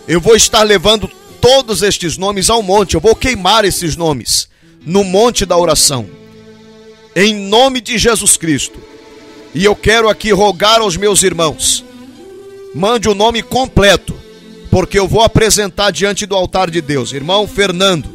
[0.07, 1.09] eu vou estar levando
[1.41, 2.95] todos estes nomes ao monte.
[2.95, 4.47] Eu vou queimar esses nomes
[4.85, 6.07] no monte da oração.
[7.15, 8.79] Em nome de Jesus Cristo.
[9.53, 11.83] E eu quero aqui rogar aos meus irmãos:
[12.73, 14.13] mande o nome completo,
[14.69, 17.13] porque eu vou apresentar diante do altar de Deus.
[17.13, 18.13] Irmão Fernando.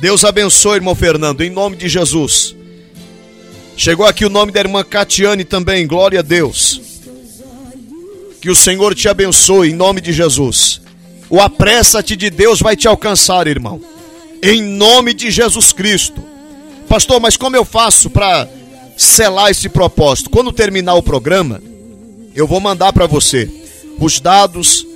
[0.00, 2.54] Deus abençoe, irmão Fernando, em nome de Jesus.
[3.76, 6.80] Chegou aqui o nome da irmã Catiane também, glória a Deus.
[8.40, 10.80] Que o Senhor te abençoe em nome de Jesus.
[11.28, 13.80] O apressa-te de Deus vai te alcançar, irmão.
[14.42, 16.22] Em nome de Jesus Cristo.
[16.88, 18.48] Pastor, mas como eu faço para
[18.96, 20.30] selar esse propósito?
[20.30, 21.60] Quando terminar o programa,
[22.34, 23.50] eu vou mandar para você
[23.98, 24.86] os dados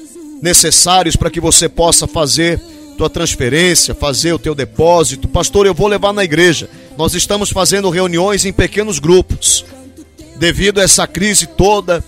[0.41, 2.61] necessários para que você possa fazer
[2.97, 5.27] tua transferência, fazer o teu depósito.
[5.27, 6.69] Pastor, eu vou levar na igreja.
[6.97, 9.65] Nós estamos fazendo reuniões em pequenos grupos.
[10.37, 12.05] Devido a essa crise toda,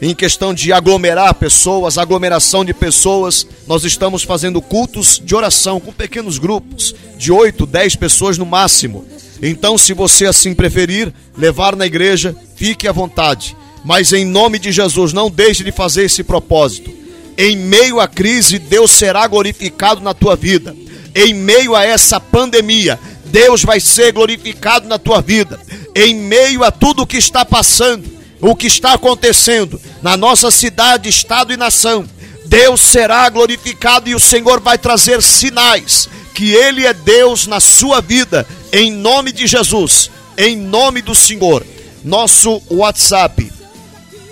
[0.00, 5.92] em questão de aglomerar pessoas, aglomeração de pessoas, nós estamos fazendo cultos de oração com
[5.92, 9.06] pequenos grupos, de 8, 10 pessoas no máximo.
[9.42, 13.56] Então, se você assim preferir levar na igreja, fique à vontade.
[13.84, 16.90] Mas em nome de Jesus, não deixe de fazer esse propósito.
[17.36, 20.74] Em meio à crise, Deus será glorificado na tua vida.
[21.14, 25.60] Em meio a essa pandemia, Deus vai ser glorificado na tua vida.
[25.94, 28.04] Em meio a tudo o que está passando,
[28.50, 32.06] o que está acontecendo na nossa cidade, estado e nação,
[32.44, 38.02] Deus será glorificado e o Senhor vai trazer sinais que Ele é Deus na sua
[38.02, 41.64] vida, em nome de Jesus, em nome do Senhor.
[42.04, 43.50] Nosso WhatsApp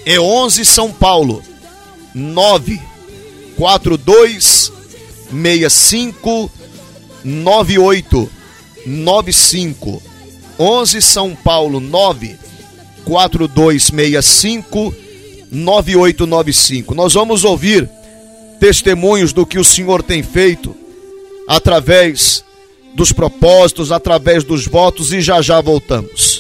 [0.05, 1.43] é 11 São Paulo
[2.15, 4.71] 942
[5.31, 6.51] 65
[7.25, 8.31] 98
[8.85, 10.03] 95
[10.59, 12.42] 11 São Paulo 9
[13.05, 14.95] 4265
[15.51, 16.95] 9895.
[16.95, 17.89] Nós vamos ouvir
[18.59, 20.75] testemunhos do que o Senhor tem feito
[21.47, 22.45] através
[22.95, 26.32] dos propósitos, através dos votos e já já voltamos.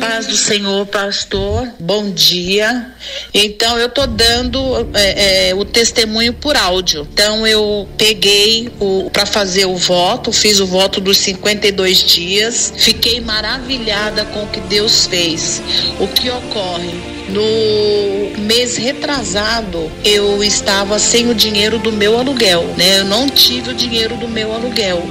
[0.00, 1.68] Paz do Senhor, pastor.
[1.78, 2.92] Bom dia.
[3.32, 7.06] Então, eu tô dando é, é, o testemunho por áudio.
[7.12, 8.70] Então, eu peguei
[9.12, 12.72] para fazer o voto, fiz o voto dos 52 dias.
[12.76, 15.62] Fiquei maravilhada com o que Deus fez.
[16.00, 17.18] O que ocorre?
[17.28, 23.00] No mês retrasado, eu estava sem o dinheiro do meu aluguel, né?
[23.00, 25.02] Eu não tive o dinheiro do meu aluguel.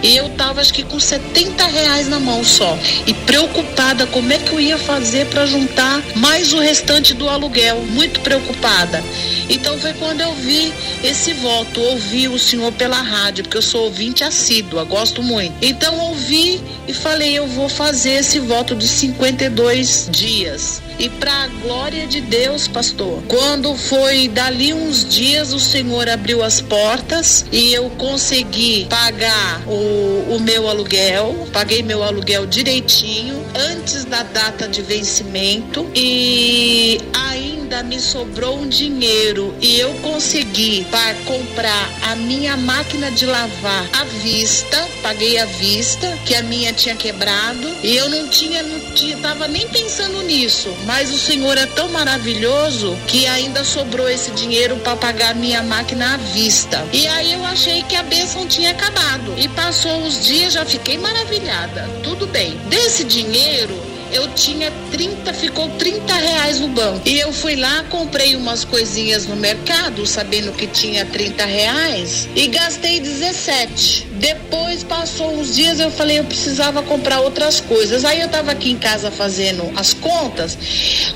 [0.00, 2.78] E eu tava acho que com 70 reais na mão só.
[3.04, 7.80] E preocupada como é que eu ia fazer para juntar mais o restante do aluguel.
[7.82, 9.02] Muito preocupada.
[9.48, 10.72] Então foi quando eu vi
[11.04, 15.54] esse voto, ouvi o senhor pela rádio, porque eu sou ouvinte assídua, gosto muito.
[15.62, 20.82] Então ouvi e falei, eu vou fazer esse voto de 52 dias.
[20.98, 26.42] E para a glória de Deus, pastor, quando foi dali uns dias, o Senhor abriu
[26.42, 33.95] as portas e eu consegui pagar o, o meu aluguel, paguei meu aluguel direitinho, antes
[34.04, 41.90] da data de vencimento e ainda me sobrou um dinheiro e eu consegui para comprar
[42.02, 47.68] a minha máquina de lavar à vista, paguei à vista, que a minha tinha quebrado
[47.82, 51.88] e eu não tinha, não tinha, tava nem pensando nisso mas o Senhor é tão
[51.88, 56.82] maravilhoso que ainda sobrou esse dinheiro para pagar minha máquina à vista.
[56.92, 59.34] E aí eu achei que a bênção tinha acabado.
[59.36, 61.88] E passou os dias, já fiquei maravilhada.
[62.02, 62.56] Tudo bem.
[62.68, 63.76] Desse dinheiro,
[64.12, 67.02] eu tinha 30, ficou 30 reais no banco.
[67.06, 72.46] E eu fui lá, comprei umas coisinhas no mercado, sabendo que tinha 30 reais, e
[72.48, 74.06] gastei 17.
[74.12, 78.04] Depois passou uns dias, eu falei, eu precisava comprar outras coisas.
[78.04, 80.56] Aí eu tava aqui em casa fazendo as contas,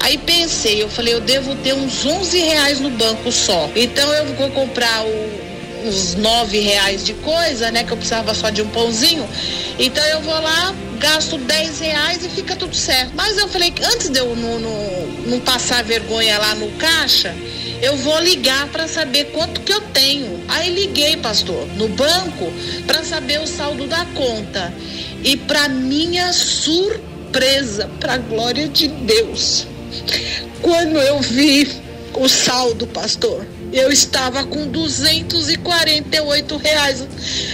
[0.00, 3.70] aí pensei, eu falei, eu devo ter uns 11 reais no banco só.
[3.74, 5.49] Então eu vou comprar o
[5.84, 7.84] uns nove reais de coisa, né?
[7.84, 9.28] Que eu precisava só de um pãozinho.
[9.78, 13.12] Então eu vou lá, gasto 10 reais e fica tudo certo.
[13.14, 17.34] Mas eu falei que antes de eu não, não, não passar vergonha lá no caixa,
[17.80, 20.40] eu vou ligar para saber quanto que eu tenho.
[20.48, 22.52] Aí liguei, pastor, no banco
[22.86, 24.72] para saber o saldo da conta.
[25.24, 29.66] E para minha surpresa, para glória de Deus,
[30.60, 31.68] quando eu vi
[32.14, 37.06] o saldo, pastor, eu estava com 248 reais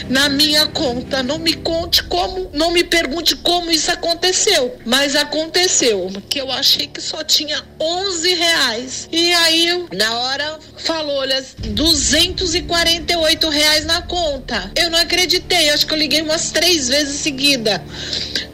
[0.09, 1.23] na minha conta.
[1.23, 6.87] Não me conte como, não me pergunte como isso aconteceu, mas aconteceu, que eu achei
[6.87, 9.09] que só tinha 11 reais.
[9.13, 14.71] E aí, na hora, falou, olha, 248 reais na conta.
[14.75, 17.83] Eu não acreditei, acho que eu liguei umas três vezes seguida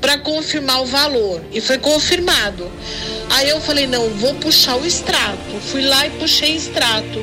[0.00, 2.70] para confirmar o valor e foi confirmado.
[3.30, 5.60] Aí eu falei, não, vou puxar o extrato.
[5.70, 7.18] Fui lá e puxei extrato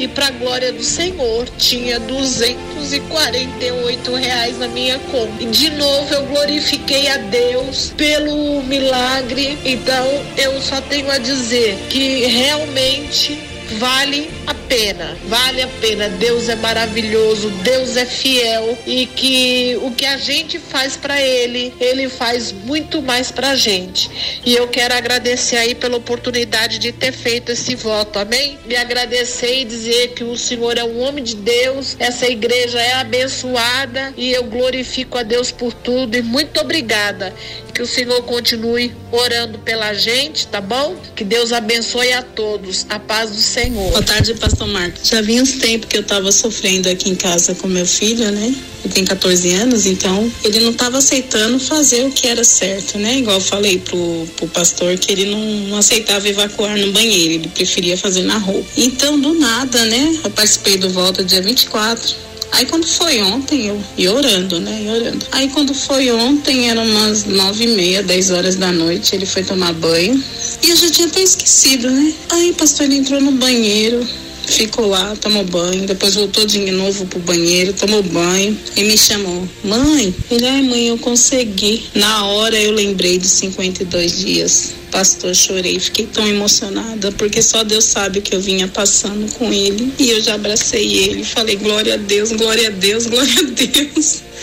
[0.00, 5.42] e para a glória do Senhor tinha 248 reais na minha conta.
[5.42, 9.58] E de novo eu glorifiquei a Deus pelo milagre.
[9.62, 10.06] Então
[10.38, 16.08] eu só tenho a dizer que realmente vale a pena, vale a pena.
[16.08, 21.72] Deus é maravilhoso, Deus é fiel e que o que a gente faz para Ele,
[21.80, 24.10] Ele faz muito mais para a gente.
[24.44, 28.58] E eu quero agradecer aí pela oportunidade de ter feito esse voto, amém?
[28.66, 32.94] Me agradecer e dizer que o Senhor é um homem de Deus, essa igreja é
[32.94, 37.34] abençoada e eu glorifico a Deus por tudo e muito obrigada.
[37.74, 40.96] Que o Senhor continue orando pela gente, tá bom?
[41.14, 42.84] Que Deus abençoe a todos.
[42.90, 43.59] A paz do Senhor.
[43.68, 45.06] Boa tarde, pastor Marcos.
[45.06, 48.54] Já vinha uns tempos que eu tava sofrendo aqui em casa com meu filho, né?
[48.82, 53.18] Ele tem 14 anos, então ele não estava aceitando fazer o que era certo, né?
[53.18, 57.48] Igual eu falei pro, pro pastor que ele não, não aceitava evacuar no banheiro, ele
[57.48, 58.66] preferia fazer na roupa.
[58.78, 60.18] Então, do nada, né?
[60.24, 64.82] Eu participei do volta dia 24 Aí quando foi ontem, eu e orando, né?
[64.84, 65.26] E orando.
[65.32, 69.42] Aí quando foi ontem, eram umas nove e meia, dez horas da noite, ele foi
[69.42, 70.22] tomar banho.
[70.62, 72.12] E eu já tinha até esquecido, né?
[72.30, 74.06] Aí o pastor ele entrou no banheiro,
[74.50, 79.48] ficou lá, tomou banho, depois voltou de novo pro banheiro, tomou banho e me chamou.
[79.64, 81.84] Mãe, ai mãe, eu consegui.
[81.94, 87.84] Na hora eu lembrei dos 52 dias pastor, chorei, fiquei tão emocionada, porque só Deus
[87.84, 89.92] sabe o que eu vinha passando com ele.
[89.98, 94.22] E eu já abracei ele, falei glória a Deus, glória a Deus, glória a Deus.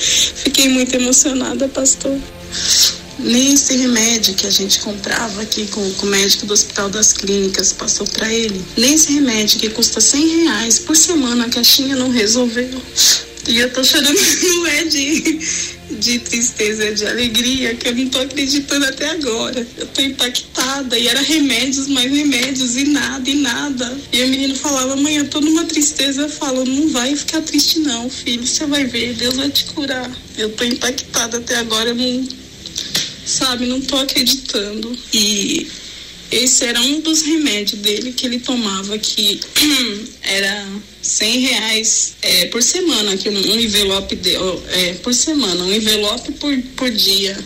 [0.44, 2.18] Fiquei muito emocionada, pastor.
[3.20, 7.14] Nem esse remédio que a gente comprava aqui com, com o médico do Hospital das
[7.14, 8.64] Clínicas passou para ele.
[8.78, 12.82] Nem esse remédio que custa 100 reais por semana a caixinha não resolveu.
[13.48, 15.40] E eu tô chorando, não é de
[15.90, 19.66] de tristeza, de alegria, que eu não tô acreditando até agora.
[19.78, 20.98] Eu tô impactada.
[20.98, 23.98] E era remédios, mais remédios, e nada, e nada.
[24.12, 26.24] E o menino falava, mãe, eu tô numa tristeza.
[26.24, 28.46] Eu falo, não vai ficar triste não, filho.
[28.46, 30.10] Você vai ver, Deus vai te curar.
[30.38, 32.28] Eu tô impactada até agora, eu não,
[33.28, 34.98] sabe, não tô acreditando.
[35.14, 35.68] E
[36.32, 39.40] esse era um dos remédios dele que ele tomava, que
[40.24, 40.68] era
[41.02, 46.58] 100 reais é, por semana, aqui um envelope de, é, por semana, um envelope por,
[46.76, 47.38] por dia.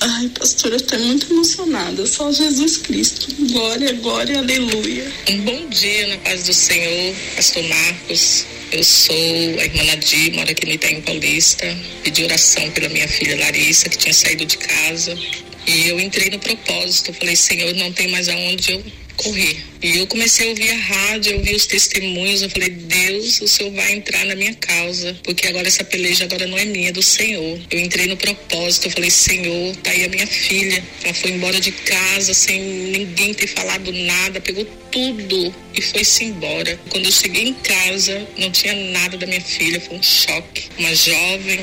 [0.00, 2.06] Ai, pastora, eu estou muito emocionada.
[2.06, 3.26] Só Jesus Cristo.
[3.52, 5.10] Glória, glória, aleluia.
[5.30, 8.44] Um bom dia na paz do Senhor, pastor Marcos.
[8.74, 11.64] Eu sou a irmã Nadir, moro aqui no Itaim Paulista.
[12.02, 15.16] Pedi oração pela minha filha Larissa, que tinha saído de casa.
[15.64, 17.14] E eu entrei no propósito.
[17.14, 18.84] Falei, Senhor, não tem mais aonde eu
[19.16, 19.56] correr.
[19.82, 23.48] E eu comecei a ouvir a rádio, eu ouvi os testemunhos, eu falei, Deus, o
[23.48, 26.92] Senhor vai entrar na minha causa, porque agora essa peleja agora não é minha, é
[26.92, 27.60] do Senhor.
[27.70, 30.82] Eu entrei no propósito, eu falei, Senhor, tá aí a minha filha.
[31.02, 36.78] Ela foi embora de casa sem ninguém ter falado nada, pegou tudo e foi-se embora.
[36.88, 40.64] Quando eu cheguei em casa, não tinha nada da minha filha, foi um choque.
[40.78, 41.60] Uma jovem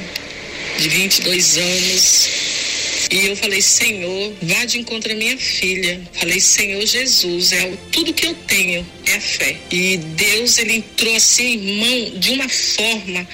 [0.78, 2.30] de 22 anos,
[3.12, 6.00] e eu falei, Senhor, vá de encontro à minha filha.
[6.14, 9.58] Falei, Senhor Jesus, é tudo que eu tenho é a fé.
[9.70, 13.28] E Deus, ele entrou assim, irmão, de uma forma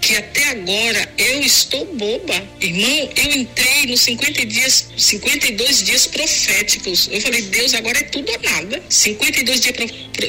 [0.00, 2.48] que até agora eu estou boba.
[2.60, 7.08] Irmão, eu entrei nos 50 dias, 52 dias proféticos.
[7.12, 8.82] Eu falei, Deus, agora é tudo ou nada.
[8.88, 9.76] 52 dias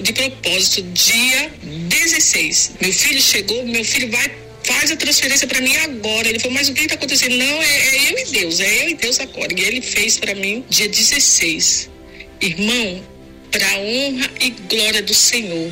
[0.04, 2.74] de propósito, dia 16.
[2.80, 4.30] Meu filho chegou, meu filho vai
[4.64, 6.28] faz a transferência para mim agora.
[6.28, 7.38] Ele falou, mas o que está acontecendo?
[7.38, 9.54] Não, é, é, eu e Deus, é eu e Deus agora.
[9.54, 11.90] E ele fez para mim dia 16.
[12.42, 13.04] Irmão,
[13.52, 15.72] para honra e glória do Senhor.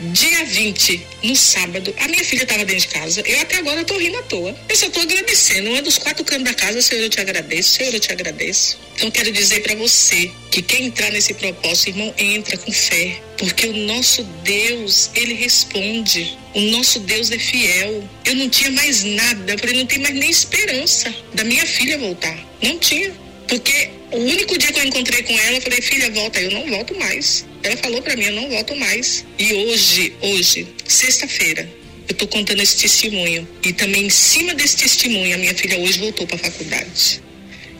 [0.00, 3.20] Dia 20, no sábado, a minha filha estava dentro de casa.
[3.20, 4.56] Eu até agora estou rindo à toa.
[4.66, 5.68] Eu só estou agradecendo.
[5.68, 7.70] Um dos quatro cantos da casa, Senhor, eu te agradeço.
[7.74, 8.78] Senhor, eu te agradeço.
[8.96, 13.20] Então, quero dizer para você que quem entrar nesse propósito, irmão, entra com fé.
[13.36, 16.38] Porque o nosso Deus, ele responde.
[16.54, 18.02] O nosso Deus é fiel.
[18.24, 19.52] Eu não tinha mais nada.
[19.52, 22.38] Eu falei, não tem mais nem esperança da minha filha voltar.
[22.62, 23.12] Não tinha.
[23.50, 26.40] Porque o único dia que eu encontrei com ela, eu falei, filha, volta.
[26.40, 27.44] Eu não volto mais.
[27.64, 29.26] Ela falou para mim, eu não volto mais.
[29.36, 31.68] E hoje, hoje, sexta-feira,
[32.08, 33.46] eu tô contando esse testemunho.
[33.64, 37.20] E também em cima desse testemunho, a minha filha hoje voltou para a faculdade.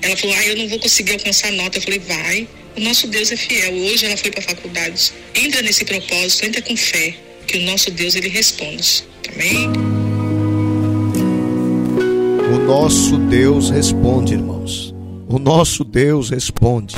[0.02, 1.78] Ela falou, ah, eu não vou conseguir alcançar nota.
[1.78, 2.48] Eu falei, vai.
[2.76, 3.72] O nosso Deus é fiel.
[3.72, 5.12] Hoje ela foi para a faculdade.
[5.36, 7.14] Entra nesse propósito, entra com fé,
[7.46, 9.04] que o nosso Deus ele responde.
[9.32, 9.68] Amém?
[12.52, 14.92] O nosso Deus responde, irmãos.
[15.32, 16.96] O nosso Deus responde.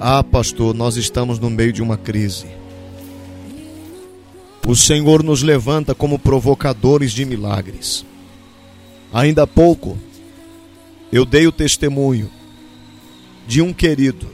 [0.00, 2.46] Ah, pastor, nós estamos no meio de uma crise.
[4.66, 8.06] O Senhor nos levanta como provocadores de milagres.
[9.12, 9.98] Ainda há pouco,
[11.12, 12.30] eu dei o testemunho
[13.46, 14.26] de um querido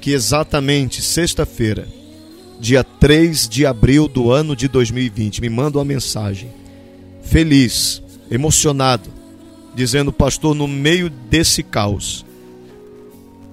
[0.00, 1.88] que exatamente sexta-feira,
[2.60, 5.40] dia 3 de abril do ano de 2020.
[5.40, 6.52] Me manda uma mensagem.
[7.20, 8.00] Feliz,
[8.30, 9.10] emocionado,
[9.74, 12.24] dizendo, pastor, no meio desse caos.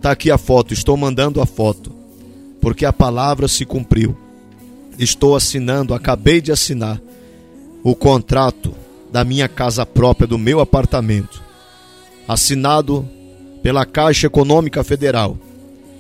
[0.01, 1.91] Tá aqui a foto, estou mandando a foto,
[2.61, 4.15] porque a palavra se cumpriu.
[4.97, 7.01] Estou assinando, acabei de assinar
[7.84, 8.74] o contrato
[9.11, 11.41] da minha casa própria, do meu apartamento,
[12.28, 13.07] assinado
[13.63, 15.38] pela Caixa Econômica Federal.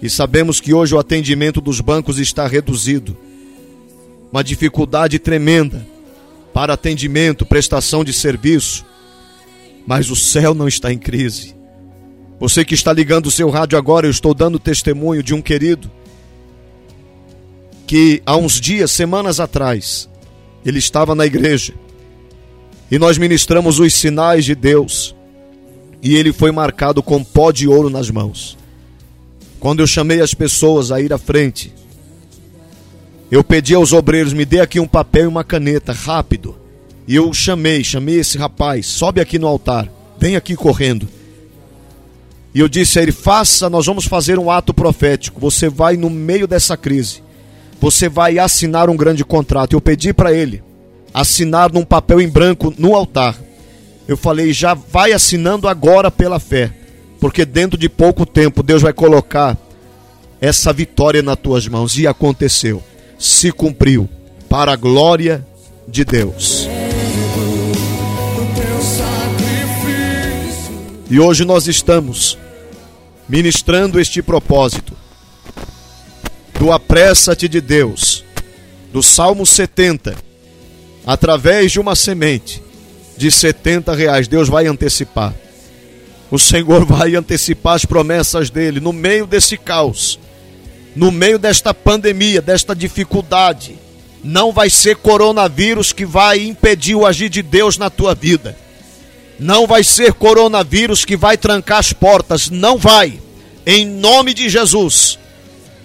[0.01, 3.17] E sabemos que hoje o atendimento dos bancos está reduzido.
[4.31, 5.85] Uma dificuldade tremenda
[6.53, 8.85] para atendimento, prestação de serviço.
[9.89, 11.55] Mas o céu não está em crise.
[12.39, 15.89] Você que está ligando o seu rádio agora, eu estou dando testemunho de um querido
[17.87, 20.07] que há uns dias, semanas atrás,
[20.63, 21.73] ele estava na igreja
[22.91, 25.15] e nós ministramos os sinais de Deus
[26.03, 28.55] e ele foi marcado com pó de ouro nas mãos.
[29.59, 31.73] Quando eu chamei as pessoas a ir à frente,
[33.31, 36.58] eu pedi aos obreiros: me dê aqui um papel e uma caneta, rápido.
[37.09, 39.89] E eu chamei, chamei esse rapaz: sobe aqui no altar,
[40.19, 41.09] vem aqui correndo.
[42.53, 45.41] E eu disse a ele: faça, nós vamos fazer um ato profético.
[45.41, 47.23] Você vai no meio dessa crise,
[47.81, 49.73] você vai assinar um grande contrato.
[49.73, 50.61] Eu pedi para ele
[51.11, 53.35] assinar num papel em branco no altar.
[54.07, 56.73] Eu falei: já vai assinando agora pela fé
[57.19, 59.57] porque dentro de pouco tempo Deus vai colocar
[60.39, 61.97] essa vitória nas tuas mãos.
[61.97, 62.81] E aconteceu,
[63.17, 64.07] se cumpriu,
[64.47, 65.45] para a glória
[65.87, 66.67] de Deus.
[71.09, 72.37] E hoje nós estamos
[73.27, 74.93] ministrando este propósito
[76.59, 78.23] do apressa-te de Deus,
[78.91, 80.15] do Salmo 70,
[81.05, 82.61] através de uma semente
[83.17, 84.27] de 70 reais.
[84.27, 85.33] Deus vai antecipar
[86.31, 90.19] o Senhor vai antecipar as promessas dele no meio desse caos,
[90.95, 93.77] no meio desta pandemia, desta dificuldade.
[94.23, 98.55] Não vai ser coronavírus que vai impedir o agir de Deus na tua vida.
[99.39, 102.49] Não vai ser coronavírus que vai trancar as portas.
[102.49, 103.19] Não vai.
[103.65, 105.17] Em nome de Jesus.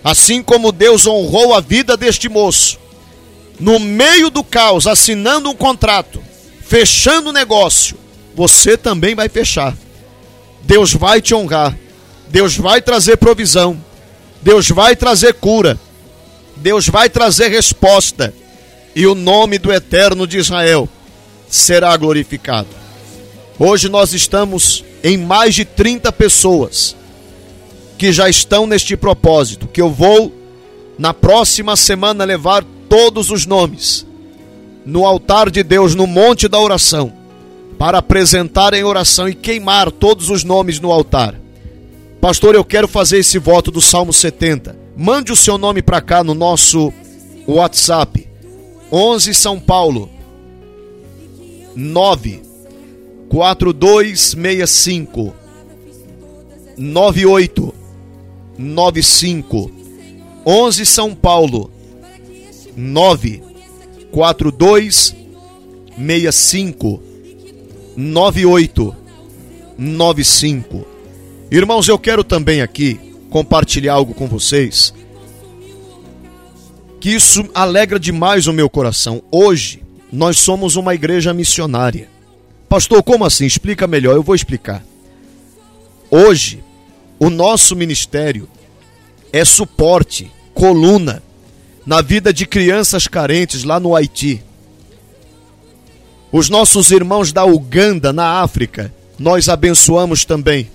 [0.02, 2.78] Assim como Deus honrou a vida deste moço,
[3.59, 6.22] no meio do caos, assinando um contrato,
[6.61, 7.96] fechando o negócio,
[8.34, 9.74] você também vai fechar.
[10.62, 11.74] Deus vai te honrar,
[12.28, 13.82] Deus vai trazer provisão,
[14.42, 15.78] Deus vai trazer cura,
[16.57, 18.34] Deus vai trazer resposta,
[18.94, 20.88] e o nome do Eterno de Israel
[21.48, 22.84] será glorificado.
[23.59, 26.96] Hoje nós estamos em mais de 30 pessoas
[27.96, 30.32] que já estão neste propósito, que eu vou
[30.98, 34.07] na próxima semana levar todos os nomes
[34.84, 37.24] no altar de Deus, no monte da oração
[37.78, 41.34] para apresentar em oração e queimar todos os nomes no altar.
[42.20, 44.76] Pastor, eu quero fazer esse voto do Salmo 70.
[44.96, 46.92] Mande o seu nome para cá no nosso
[47.46, 48.28] WhatsApp.
[48.90, 50.09] 11 São Paulo
[51.74, 52.53] 9
[53.29, 55.33] 4265
[56.77, 57.72] 98
[58.59, 59.70] 95
[60.47, 61.70] 11 São Paulo
[62.77, 63.43] 9
[64.11, 67.03] 4265
[67.97, 70.87] 9895.
[71.51, 73.01] Irmãos, eu quero também aqui
[73.31, 74.93] compartilhar algo com vocês
[77.05, 79.22] que isso alegra demais o meu coração.
[79.31, 82.09] Hoje nós somos uma igreja missionária.
[82.69, 83.47] Pastor, como assim?
[83.47, 84.85] Explica melhor, eu vou explicar.
[86.11, 86.62] Hoje,
[87.19, 88.49] o nosso ministério
[89.33, 91.23] é suporte, coluna
[91.87, 94.43] na vida de crianças carentes lá no Haiti.
[96.33, 100.71] Os nossos irmãos da Uganda, na África, nós abençoamos também.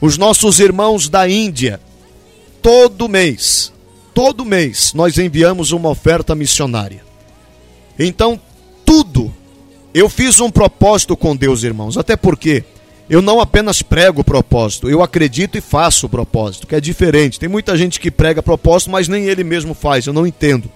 [0.00, 1.80] Os nossos irmãos da Índia,
[2.60, 3.72] todo mês,
[4.12, 7.02] todo mês, nós enviamos uma oferta missionária.
[7.98, 8.38] Então,
[8.84, 9.32] tudo,
[9.94, 12.64] eu fiz um propósito com Deus, irmãos, até porque
[13.08, 17.38] eu não apenas prego o propósito, eu acredito e faço o propósito, que é diferente.
[17.38, 20.68] Tem muita gente que prega propósito, mas nem ele mesmo faz, eu não entendo.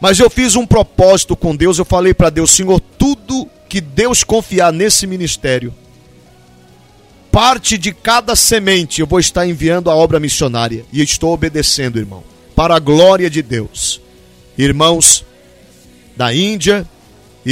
[0.00, 4.22] Mas eu fiz um propósito com Deus, eu falei para Deus, Senhor, tudo que Deus
[4.22, 5.74] confiar nesse ministério,
[7.32, 12.22] parte de cada semente eu vou estar enviando a obra missionária e estou obedecendo, irmão,
[12.54, 14.00] para a glória de Deus.
[14.56, 15.24] Irmãos
[16.16, 16.86] da Índia,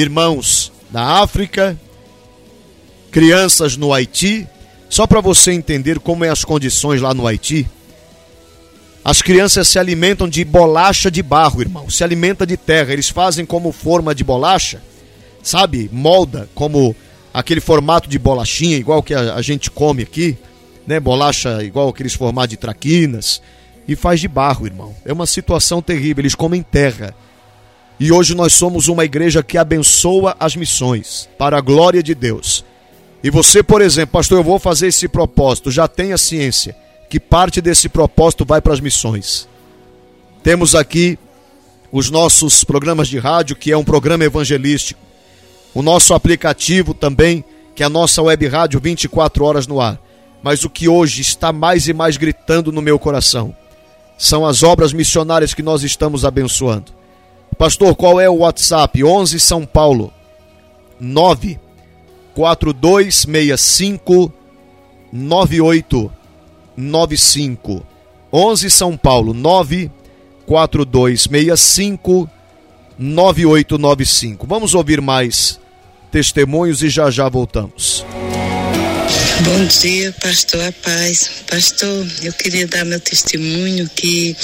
[0.00, 1.78] irmãos da África,
[3.10, 4.46] crianças no Haiti,
[4.90, 7.66] só para você entender como é as condições lá no Haiti.
[9.02, 11.88] As crianças se alimentam de bolacha de barro, irmão.
[11.88, 12.92] Se alimenta de terra.
[12.92, 14.82] Eles fazem como forma de bolacha,
[15.42, 15.88] sabe?
[15.92, 16.94] Molda como
[17.32, 20.36] aquele formato de bolachinha, igual que a, a gente come aqui,
[20.86, 21.00] né?
[21.00, 23.40] Bolacha igual aqueles formatos de traquinas.
[23.88, 24.94] e faz de barro, irmão.
[25.04, 27.14] É uma situação terrível, eles comem terra.
[27.98, 32.64] E hoje nós somos uma igreja que abençoa as missões para a glória de Deus.
[33.22, 36.76] E você, por exemplo, pastor, eu vou fazer esse propósito, já tenha ciência
[37.08, 39.48] que parte desse propósito vai para as missões.
[40.42, 41.18] Temos aqui
[41.90, 45.00] os nossos programas de rádio, que é um programa evangelístico.
[45.74, 47.44] O nosso aplicativo também,
[47.74, 49.98] que é a nossa web rádio 24 horas no ar.
[50.42, 53.56] Mas o que hoje está mais e mais gritando no meu coração
[54.18, 56.92] são as obras missionárias que nós estamos abençoando.
[57.58, 59.02] Pastor, qual é o WhatsApp?
[59.02, 60.12] 11 São Paulo
[61.00, 61.58] 9
[62.34, 64.30] 4265
[65.12, 67.82] 9895
[68.32, 69.88] 11 São Paulo 9
[70.46, 72.28] 4265
[72.98, 74.46] 9895.
[74.46, 75.60] Vamos ouvir mais
[76.10, 78.04] testemunhos e já já voltamos.
[79.44, 81.30] Bom dia, pastor a paz.
[81.46, 84.34] Pastor, eu queria dar meu testemunho que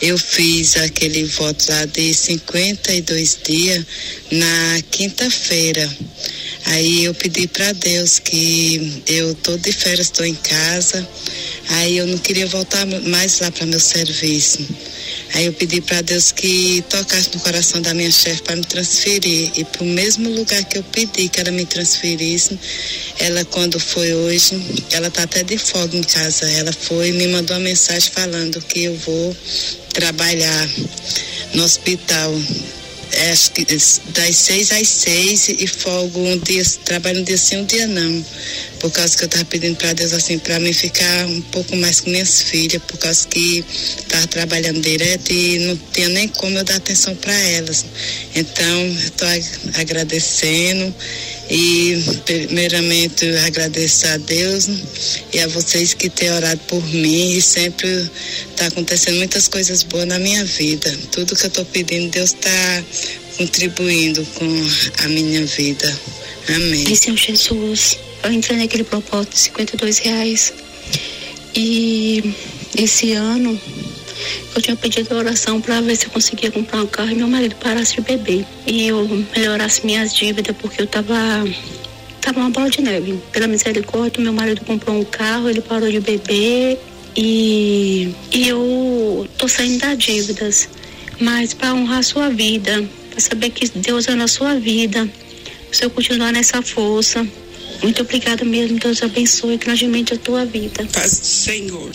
[0.00, 3.84] eu fiz aquele voto lá de 52 dias
[4.30, 5.90] na quinta-feira.
[6.66, 11.06] Aí eu pedi para Deus que eu tô de férias, estou em casa.
[11.68, 14.66] Aí eu não queria voltar mais lá para meu serviço.
[15.34, 19.50] Aí eu pedi para Deus que tocasse no coração da minha chefe para me transferir.
[19.56, 22.58] E para o mesmo lugar que eu pedi que ela me transferisse,
[23.18, 24.60] ela, quando foi hoje,
[24.92, 26.48] ela tá até de folga em casa.
[26.50, 29.36] Ela foi e me mandou uma mensagem falando que eu vou
[29.92, 30.68] trabalhar
[31.54, 32.34] no hospital
[33.12, 37.56] é, acho que das seis às seis e folgo um dia, trabalho um dia sim,
[37.56, 38.24] um dia não.
[38.80, 42.00] Por causa que eu estava pedindo para Deus assim, para mim ficar um pouco mais
[42.00, 43.64] com minhas filhas, por causa que
[43.98, 47.84] estava trabalhando direto e não tinha nem como eu dar atenção para elas.
[48.34, 49.28] Então, estou
[49.74, 50.94] agradecendo
[51.50, 54.68] e primeiramente agradecer a Deus
[55.32, 57.88] e a vocês que têm orado por mim e sempre
[58.50, 60.92] está acontecendo muitas coisas boas na minha vida.
[61.12, 62.84] Tudo que eu estou pedindo, Deus está
[63.36, 64.46] contribuindo com
[65.04, 66.00] a minha vida.
[66.48, 66.96] Amém.
[66.96, 70.52] Senhor Jesus, eu entrei naquele propósito de 52 reais
[71.54, 72.34] e
[72.76, 73.58] esse ano
[74.54, 77.54] eu tinha pedido oração para ver se eu conseguia comprar um carro e meu marido
[77.56, 78.44] parasse de beber.
[78.66, 79.06] E eu
[79.36, 81.14] melhorasse minhas dívidas, porque eu tava.
[82.20, 83.20] Tava uma bola de neve.
[83.32, 86.78] Pela misericórdia, meu marido comprou um carro, ele parou de beber
[87.16, 90.68] e, e eu tô saindo das dívidas.
[91.20, 95.08] Mas para honrar a sua vida, para saber que Deus é na sua vida,
[95.70, 97.26] se eu continuar nessa força.
[97.82, 100.86] Muito obrigada mesmo, Deus abençoe grandemente a tua vida.
[100.92, 101.90] Paz do Senhor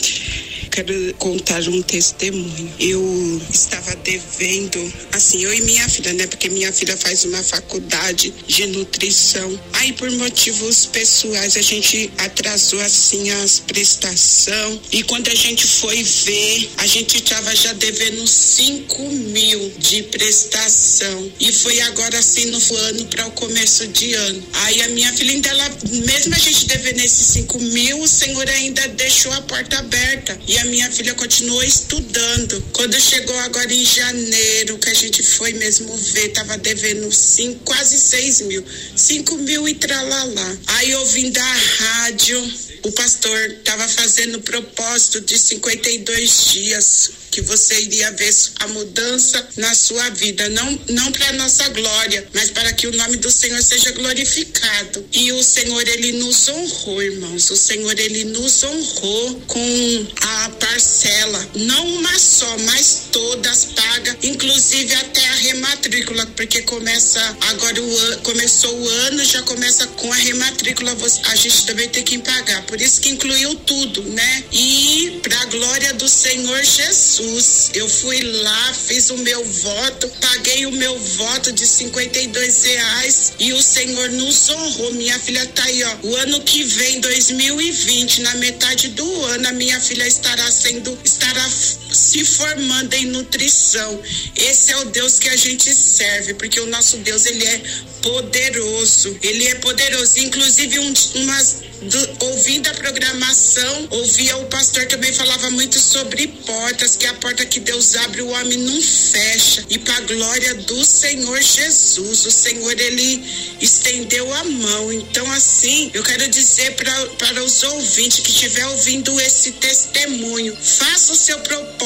[0.71, 2.73] quero contar um testemunho.
[2.79, 6.25] Eu estava devendo, assim, eu e minha filha, né?
[6.25, 9.59] Porque minha filha faz uma faculdade de nutrição.
[9.73, 14.79] Aí, por motivos pessoais, a gente atrasou, assim, as prestações.
[14.91, 21.31] E quando a gente foi ver, a gente estava já devendo 5 mil de prestação.
[21.39, 24.43] E foi agora, assim, no ano para o começo de ano.
[24.53, 28.47] Aí a minha filha ainda, ela, mesmo a gente devendo esses 5 mil, o Senhor
[28.49, 30.39] ainda deixou a porta aberta.
[30.47, 32.63] E a minha filha continuou estudando.
[32.73, 37.99] Quando chegou agora em janeiro, que a gente foi mesmo ver, tava devendo cinco, quase
[37.99, 38.63] seis mil.
[38.95, 40.57] Cinco mil e tralalá.
[40.67, 42.53] Aí ouvindo a rádio,
[42.83, 49.73] o pastor estava fazendo propósito de 52 dias que você iria ver a mudança na
[49.73, 53.91] sua vida, não não para nossa glória, mas para que o nome do Senhor seja
[53.91, 55.05] glorificado.
[55.13, 57.49] E o Senhor ele nos honrou, irmãos.
[57.49, 64.93] O Senhor ele nos honrou com a parcela, não uma só, mas todas paga, inclusive
[64.95, 70.95] até a rematrícula, porque começa agora o começou o ano, já começa com a rematrícula,
[71.23, 72.63] a gente também tem que pagar.
[72.71, 74.43] Por isso que incluiu tudo, né?
[74.49, 77.69] E para a glória do Senhor Jesus.
[77.73, 83.51] Eu fui lá, fiz o meu voto, paguei o meu voto de 52 reais e
[83.51, 84.93] o Senhor nos honrou.
[84.93, 85.97] Minha filha tá aí, ó.
[86.03, 91.45] O ano que vem, 2020, na metade do ano, a minha filha estará sendo, estará
[91.91, 94.01] se formando em nutrição.
[94.35, 97.61] Esse é o Deus que a gente serve, porque o nosso Deus, ele é
[98.01, 99.17] poderoso.
[99.21, 100.19] Ele é poderoso.
[100.19, 106.95] Inclusive, um, umas do, ouvindo a programação, ouvia o pastor também falava muito sobre portas,
[106.95, 109.65] que a porta que Deus abre, o homem não fecha.
[109.69, 113.23] E para glória do Senhor Jesus, o Senhor ele
[113.59, 114.93] estendeu a mão.
[114.93, 121.15] Então, assim, eu quero dizer para os ouvintes que estiver ouvindo esse testemunho, faça o
[121.15, 121.80] seu propósito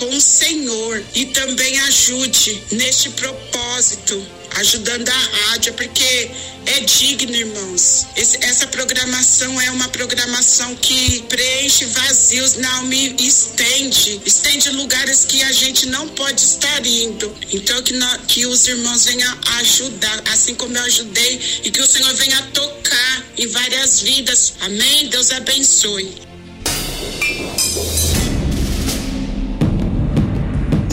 [0.00, 4.26] com o Senhor e também ajude neste propósito
[4.56, 6.30] ajudando a rádio, porque
[6.66, 8.06] é digno, irmãos.
[8.16, 15.24] Esse, essa programação é uma programação que preenche vazios na alma e estende, estende lugares
[15.24, 17.32] que a gente não pode estar indo.
[17.52, 21.86] Então que, nós, que os irmãos venham ajudar, assim como eu ajudei, e que o
[21.86, 24.54] Senhor venha tocar em várias vidas.
[24.60, 25.08] Amém?
[25.08, 26.30] Deus abençoe.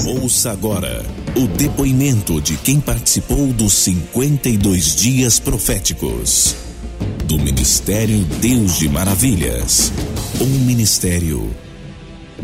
[0.07, 1.05] Ouça agora
[1.35, 6.55] o depoimento de quem participou dos 52 dias proféticos
[7.25, 9.91] do Ministério Deus de Maravilhas,
[10.39, 11.53] um ministério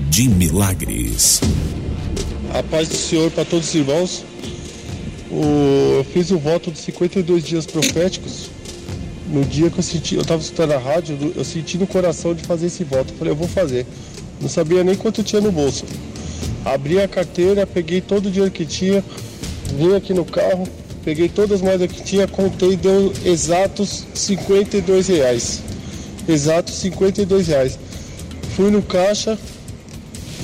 [0.09, 1.39] de milagres.
[2.53, 4.25] A paz do Senhor para todos os irmãos.
[5.31, 8.49] O, eu fiz o voto de 52 dias proféticos.
[9.29, 12.43] No dia que eu senti, eu estava escutando a rádio, eu senti no coração de
[12.43, 13.13] fazer esse voto.
[13.13, 13.85] Falei, eu vou fazer.
[14.41, 15.85] Não sabia nem quanto tinha no bolso.
[16.65, 19.03] Abri a carteira, peguei todo o dinheiro que tinha,
[19.77, 20.67] vim aqui no carro,
[21.03, 25.61] peguei todas as moedas que tinha, contei, deu exatos 52 reais.
[26.27, 27.77] Exatos 52 reais.
[28.55, 29.37] Fui no caixa,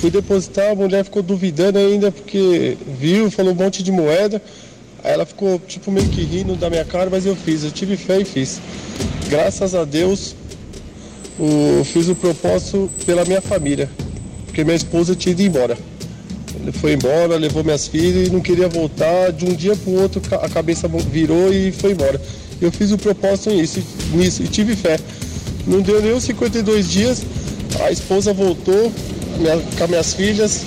[0.00, 4.42] fui depositar, a mulher ficou duvidando ainda, porque viu, falou um monte de moeda.
[5.02, 7.96] Aí ela ficou tipo meio que rindo da minha cara, mas eu fiz, eu tive
[7.96, 8.60] fé e fiz.
[9.30, 10.34] Graças a Deus,
[11.38, 13.88] eu fiz o propósito pela minha família,
[14.44, 15.78] porque minha esposa tinha ido embora.
[16.62, 19.32] Ele foi embora, levou minhas filhas e não queria voltar.
[19.32, 22.20] De um dia para o outro a cabeça virou e foi embora.
[22.60, 23.82] Eu fiz o propósito nisso,
[24.12, 24.98] nisso e tive fé.
[25.66, 27.22] Não deu nem os 52 dias,
[27.80, 28.92] a esposa voltou
[29.38, 30.62] minha, com as minhas filhas,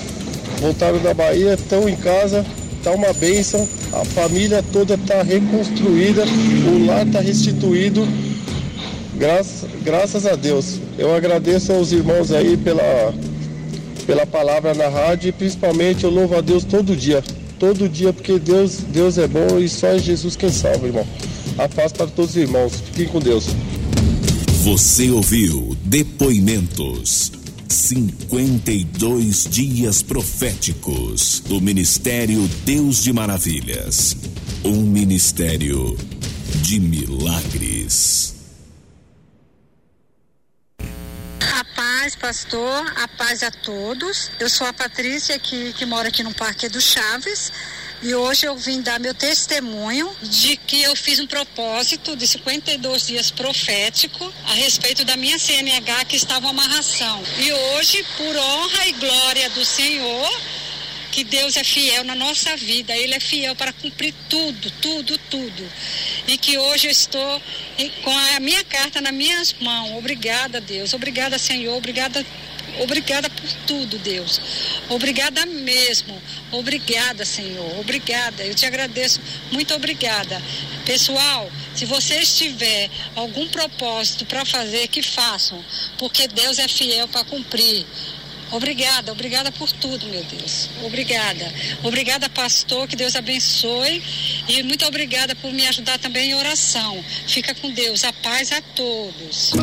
[0.59, 2.45] voltaram da Bahia, estão em casa,
[2.83, 8.07] tá uma bênção, a família toda está reconstruída, o lar está restituído.
[9.15, 10.79] Graças, graças a Deus.
[10.97, 13.13] Eu agradeço aos irmãos aí pela
[14.03, 17.23] pela palavra na rádio e principalmente eu louvo a Deus todo dia.
[17.59, 21.07] Todo dia, porque Deus, Deus é bom e só é Jesus quem salva, irmão.
[21.57, 22.73] A paz para todos os irmãos.
[22.91, 23.47] Fiquem com Deus.
[24.63, 27.31] Você ouviu depoimentos.
[27.67, 34.15] 52 dias proféticos do Ministério Deus de Maravilhas.
[34.63, 35.97] Um ministério
[36.61, 38.33] de milagres.
[41.75, 42.93] paz, pastor.
[42.95, 44.31] A paz a todos.
[44.39, 47.51] Eu sou a Patrícia, que, que mora aqui no Parque do Chaves.
[48.01, 53.07] E hoje eu vim dar meu testemunho de que eu fiz um propósito de 52
[53.07, 57.21] dias profético a respeito da minha CNH que estava uma amarração.
[57.39, 60.41] E hoje, por honra e glória do Senhor,
[61.13, 65.71] que Deus é fiel na nossa vida, Ele é fiel para cumprir tudo, tudo, tudo.
[66.27, 67.41] E que hoje eu estou
[68.03, 69.95] com a minha carta nas minhas mãos.
[69.95, 70.91] Obrigada, Deus.
[70.91, 71.77] Obrigada, Senhor.
[71.77, 72.25] Obrigada
[72.79, 74.41] Obrigada por tudo, Deus.
[74.89, 76.19] Obrigada mesmo.
[76.51, 77.79] Obrigada, Senhor.
[77.79, 78.43] Obrigada.
[78.43, 79.21] Eu te agradeço.
[79.51, 80.41] Muito obrigada.
[80.85, 85.63] Pessoal, se vocês tiver algum propósito para fazer, que façam,
[85.97, 87.85] porque Deus é fiel para cumprir.
[88.53, 90.69] Obrigada, obrigada por tudo, meu Deus.
[90.83, 91.51] Obrigada.
[91.81, 93.99] Obrigada, pastor, que Deus abençoe.
[94.47, 97.03] E muito obrigada por me ajudar também em oração.
[97.27, 98.03] Fica com Deus.
[98.03, 99.53] A paz a todos.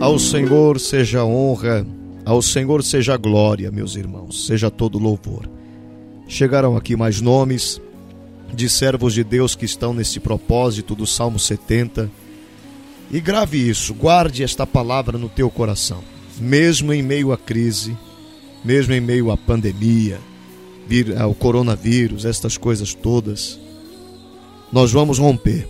[0.00, 1.86] Ao Senhor seja honra,
[2.24, 5.46] ao Senhor seja glória, meus irmãos, seja todo louvor.
[6.26, 7.78] Chegaram aqui mais nomes
[8.54, 12.10] de servos de Deus que estão nesse propósito do Salmo 70.
[13.10, 17.96] E grave isso, guarde esta palavra no teu coração mesmo em meio à crise,
[18.64, 20.18] mesmo em meio à pandemia,
[21.18, 23.58] ao coronavírus, estas coisas todas,
[24.72, 25.68] nós vamos romper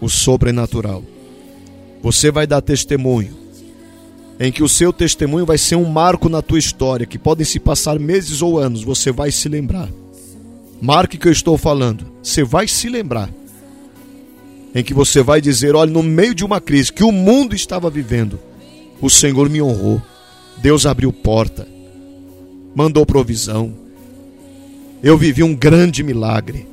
[0.00, 1.02] o sobrenatural.
[2.02, 3.34] Você vai dar testemunho,
[4.38, 7.60] em que o seu testemunho vai ser um marco na tua história, que podem se
[7.60, 9.88] passar meses ou anos, você vai se lembrar.
[10.80, 13.30] Marque que eu estou falando, você vai se lembrar.
[14.74, 17.88] Em que você vai dizer: olha, no meio de uma crise que o mundo estava
[17.88, 18.40] vivendo,
[19.04, 20.00] o Senhor me honrou.
[20.56, 21.68] Deus abriu porta,
[22.74, 23.74] mandou provisão.
[25.02, 26.66] Eu vivi um grande milagre.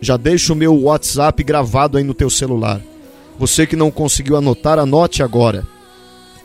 [0.00, 2.80] Já deixa o meu WhatsApp gravado aí no teu celular.
[3.38, 5.64] Você que não conseguiu anotar, anote agora.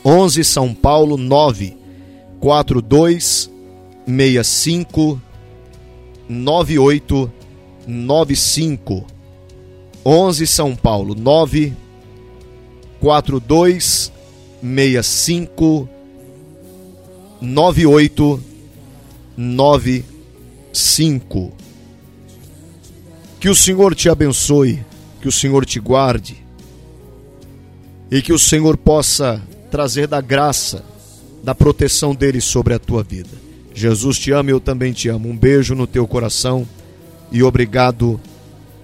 [0.06, 1.76] 11 São Paulo 9
[2.40, 3.50] 42
[4.06, 5.20] 65
[6.30, 7.32] 98
[7.88, 9.06] 95
[10.06, 11.74] 11 São Paulo 9
[13.00, 14.21] 42
[14.62, 15.90] 65
[17.42, 18.44] 98
[19.36, 21.52] 95.
[23.40, 24.86] Que o Senhor te abençoe,
[25.20, 26.38] que o Senhor te guarde
[28.12, 29.42] e que o Senhor possa
[29.72, 30.84] trazer da graça,
[31.44, 33.30] da proteção dele sobre a tua vida.
[33.74, 35.30] Jesus te ama e eu também te amo.
[35.30, 36.68] Um beijo no teu coração.
[37.32, 38.20] e obrigado,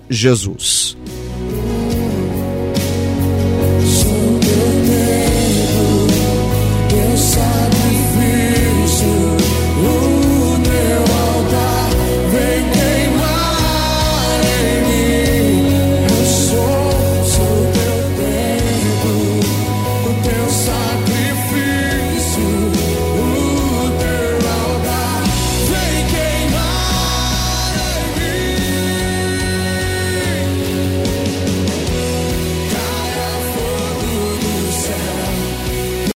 [0.09, 0.95] Jesus.